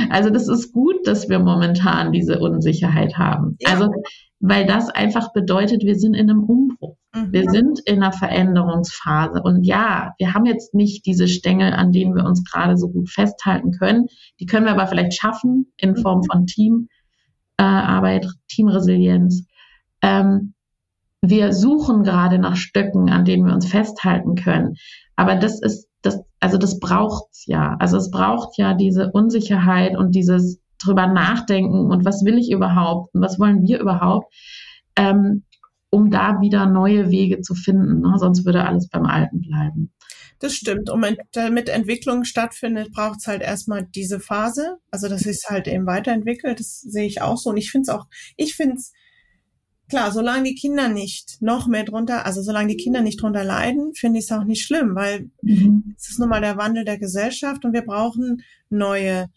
[0.09, 3.57] Also das ist gut, dass wir momentan diese Unsicherheit haben.
[3.59, 3.71] Ja.
[3.71, 3.91] Also
[4.39, 6.97] weil das einfach bedeutet, wir sind in einem Umbruch.
[7.13, 7.33] Mhm.
[7.33, 9.41] Wir sind in einer Veränderungsphase.
[9.41, 13.09] Und ja, wir haben jetzt nicht diese Stängel, an denen wir uns gerade so gut
[13.09, 14.07] festhalten können.
[14.39, 15.97] Die können wir aber vielleicht schaffen in mhm.
[15.97, 19.47] Form von Teamarbeit, äh, Teamresilienz.
[20.01, 20.53] Ähm,
[21.21, 24.75] wir suchen gerade nach Stöcken, an denen wir uns festhalten können.
[25.15, 27.75] Aber das ist das, also das braucht's ja.
[27.79, 33.13] Also es braucht ja diese Unsicherheit und dieses drüber nachdenken und was will ich überhaupt
[33.13, 34.33] und was wollen wir überhaupt,
[34.95, 35.43] ähm,
[35.89, 38.01] um da wieder neue Wege zu finden.
[38.01, 38.13] Ne?
[38.17, 39.91] Sonst würde alles beim Alten bleiben.
[40.39, 40.89] Das stimmt.
[40.89, 44.77] Und damit Entwicklung stattfindet, braucht es halt erstmal diese Phase.
[44.91, 46.59] Also, dass es halt eben weiterentwickelt.
[46.59, 47.51] Das sehe ich auch so.
[47.51, 48.91] Und ich finde es auch, ich finde es,
[49.89, 53.93] klar, solange die Kinder nicht noch mehr drunter, also solange die Kinder nicht drunter leiden,
[53.93, 55.95] finde ich es auch nicht schlimm, weil mhm.
[55.97, 59.29] es ist nun mal der Wandel der Gesellschaft und wir brauchen neue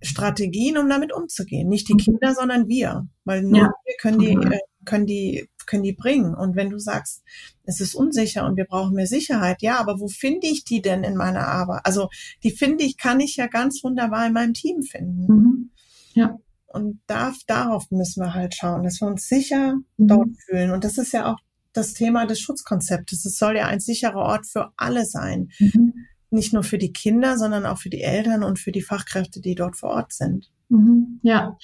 [0.00, 1.68] Strategien, um damit umzugehen.
[1.68, 1.98] Nicht die mhm.
[1.98, 3.08] Kinder, sondern wir.
[3.24, 3.72] Weil nur ja.
[3.84, 6.34] wir können die, äh, können die, können die bringen.
[6.34, 7.22] Und wenn du sagst,
[7.64, 11.04] es ist unsicher und wir brauchen mehr Sicherheit, ja, aber wo finde ich die denn
[11.04, 11.80] in meiner Arbeit?
[11.84, 12.08] Also
[12.42, 15.26] die finde ich, kann ich ja ganz wunderbar in meinem Team finden.
[15.26, 15.70] Mhm.
[16.14, 16.38] Ja.
[16.68, 20.08] Und darf, darauf müssen wir halt schauen, dass wir uns sicher mhm.
[20.08, 20.70] dort fühlen.
[20.70, 21.38] Und das ist ja auch
[21.72, 23.24] das Thema des Schutzkonzeptes.
[23.24, 25.50] Es soll ja ein sicherer Ort für alle sein.
[25.58, 25.94] Mhm
[26.30, 29.54] nicht nur für die Kinder, sondern auch für die Eltern und für die Fachkräfte, die
[29.54, 30.50] dort vor Ort sind.
[30.70, 31.56] Mhm, ja,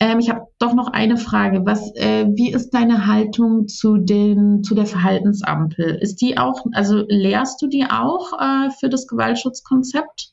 [0.00, 1.64] ähm, ich habe doch noch eine Frage.
[1.64, 5.96] Was, äh, wie ist deine Haltung zu den zu der Verhaltensampel?
[6.00, 10.32] Ist die auch, also lehrst du die auch äh, für das Gewaltschutzkonzept?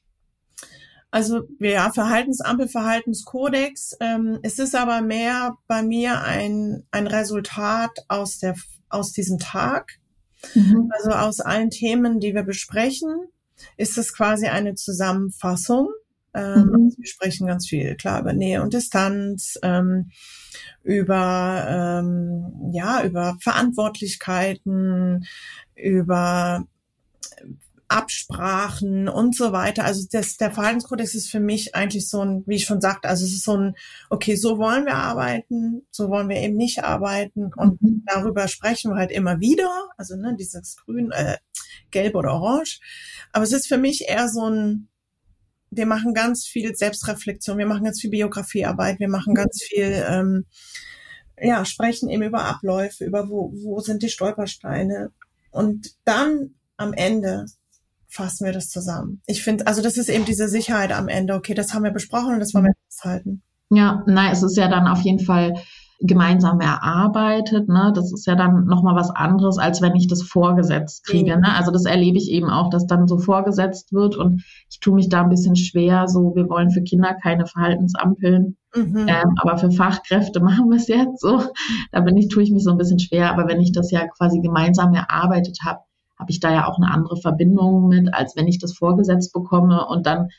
[1.15, 3.95] Also ja, Verhaltensampel, Verhaltenskodex.
[4.01, 8.55] Ähm, es ist aber mehr bei mir ein ein Resultat aus der
[8.89, 9.93] aus diesem Tag.
[10.55, 10.91] Mhm.
[10.93, 13.29] Also aus allen Themen, die wir besprechen
[13.77, 15.89] ist es quasi eine Zusammenfassung.
[16.33, 16.93] Ähm, mhm.
[16.97, 20.11] Wir sprechen ganz viel, klar, über Nähe und Distanz, ähm,
[20.83, 21.65] über,
[22.03, 25.25] ähm, ja, über Verantwortlichkeiten,
[25.75, 26.65] über
[27.87, 29.85] Absprachen und so weiter.
[29.85, 33.25] Also das, der Verhaltenskodex ist für mich eigentlich so ein, wie ich schon sagte, also
[33.25, 33.75] es ist so ein,
[34.09, 38.03] okay, so wollen wir arbeiten, so wollen wir eben nicht arbeiten und mhm.
[38.07, 39.69] darüber sprechen wir halt immer wieder.
[39.97, 41.37] Also ne, dieses Grün, äh,
[41.91, 42.79] Gelb oder Orange.
[43.31, 44.89] Aber es ist für mich eher so ein,
[45.69, 50.45] wir machen ganz viel Selbstreflexion, wir machen ganz viel Biografiearbeit, wir machen ganz viel, ähm,
[51.39, 55.11] ja, sprechen eben über Abläufe, über wo, wo sind die Stolpersteine.
[55.51, 57.45] Und dann am Ende
[58.15, 59.21] fassen wir das zusammen.
[59.27, 61.33] Ich finde, also das ist eben diese Sicherheit am Ende.
[61.33, 63.43] Okay, das haben wir besprochen und das wollen wir festhalten.
[63.69, 65.55] Ja, nein, es ist ja dann auf jeden Fall
[66.01, 67.67] gemeinsam erarbeitet.
[67.67, 67.91] Ne?
[67.95, 71.35] Das ist ja dann nochmal was anderes, als wenn ich das vorgesetzt kriege.
[71.35, 71.41] Mhm.
[71.41, 71.55] Ne?
[71.55, 75.09] Also das erlebe ich eben auch, dass dann so vorgesetzt wird und ich tue mich
[75.09, 78.57] da ein bisschen schwer, so wir wollen für Kinder keine Verhaltensampeln.
[78.75, 79.07] Mhm.
[79.07, 81.41] Ähm, aber für Fachkräfte machen wir es jetzt so.
[81.91, 83.31] Da bin ich, tue ich mich so ein bisschen schwer.
[83.31, 85.79] Aber wenn ich das ja quasi gemeinsam erarbeitet habe,
[86.17, 89.85] habe ich da ja auch eine andere Verbindung mit, als wenn ich das vorgesetzt bekomme
[89.85, 90.29] und dann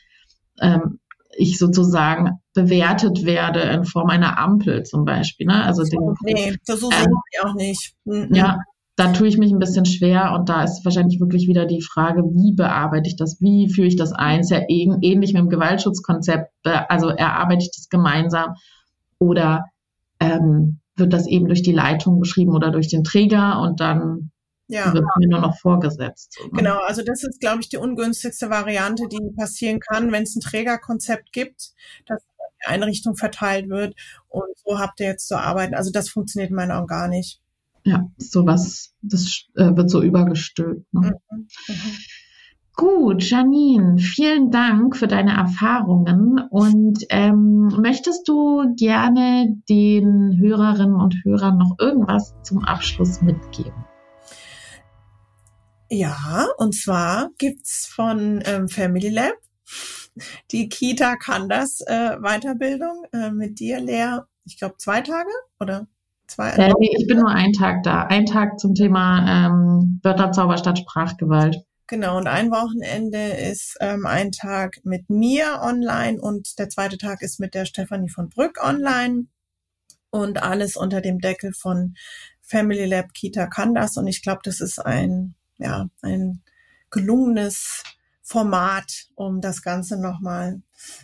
[0.59, 0.99] ähm,
[1.35, 5.47] ich sozusagen bewertet werde in Form einer Ampel zum Beispiel.
[5.47, 5.63] Ne?
[5.63, 7.93] Also den, nee, das so ähm, ich auch nicht.
[8.05, 8.33] Mhm.
[8.33, 8.59] Ja,
[8.95, 12.23] da tue ich mich ein bisschen schwer und da ist wahrscheinlich wirklich wieder die Frage,
[12.23, 14.39] wie bearbeite ich das, wie führe ich das ein?
[14.39, 18.55] Ist ja ähnlich mit dem Gewaltschutzkonzept, also erarbeite ich das gemeinsam
[19.19, 19.65] oder
[20.19, 24.31] ähm, wird das eben durch die Leitung beschrieben oder durch den Träger und dann
[24.67, 24.93] ja.
[24.93, 26.35] wird mir nur noch vorgesetzt.
[26.37, 26.51] So, ne?
[26.53, 30.41] Genau, also das ist, glaube ich, die ungünstigste Variante, die passieren kann, wenn es ein
[30.41, 31.71] Trägerkonzept gibt,
[32.05, 32.23] dass
[32.63, 33.95] die Einrichtung verteilt wird
[34.27, 35.75] und so habt ihr jetzt zu arbeiten.
[35.75, 37.41] Also das funktioniert in meinen Augen gar nicht.
[37.83, 40.93] Ja, sowas, das äh, wird so übergestülpt.
[40.93, 41.17] Ne?
[41.31, 41.47] Mhm.
[41.67, 41.97] Mhm.
[42.75, 51.15] Gut, Janine, vielen Dank für deine Erfahrungen und ähm, möchtest du gerne den Hörerinnen und
[51.23, 53.73] Hörern noch irgendwas zum Abschluss mitgeben?
[55.89, 59.35] Ja, und zwar gibt's von ähm, Family Lab
[60.51, 64.19] die Kita kann das äh, Weiterbildung äh, mit dir, Lea.
[64.45, 65.29] Ich glaube zwei Tage
[65.59, 65.87] oder
[66.27, 66.51] zwei.
[66.51, 68.03] Äh, nee, ich bin nur einen Tag da.
[68.03, 71.63] Ein Tag zum Thema ähm, Wörterzauber statt Sprachgewalt.
[71.87, 77.21] Genau, und ein Wochenende ist ähm, ein Tag mit mir online und der zweite Tag
[77.21, 79.27] ist mit der Stefanie von Brück online.
[80.09, 81.95] Und alles unter dem Deckel von
[82.41, 83.97] Family Lab Kita kann das.
[83.97, 86.41] Und ich glaube, das ist ein, ja, ein
[86.89, 87.83] gelungenes
[88.21, 90.61] Format, um das Ganze nochmal,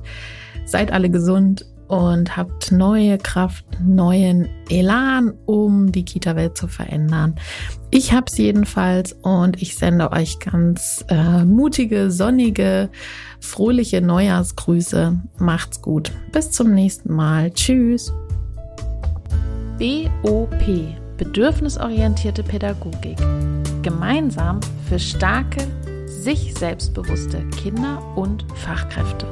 [0.63, 7.35] Seid alle gesund und habt neue Kraft, neuen Elan, um die Kita-Welt zu verändern.
[7.91, 12.89] Ich hab's jedenfalls und ich sende euch ganz äh, mutige, sonnige,
[13.39, 15.19] fröhliche Neujahrsgrüße.
[15.39, 16.11] Macht's gut.
[16.31, 17.51] Bis zum nächsten Mal.
[17.51, 18.11] Tschüss.
[19.79, 23.17] BOP Bedürfnisorientierte Pädagogik.
[23.81, 25.61] Gemeinsam für starke,
[26.05, 29.25] sich selbstbewusste Kinder und Fachkräfte.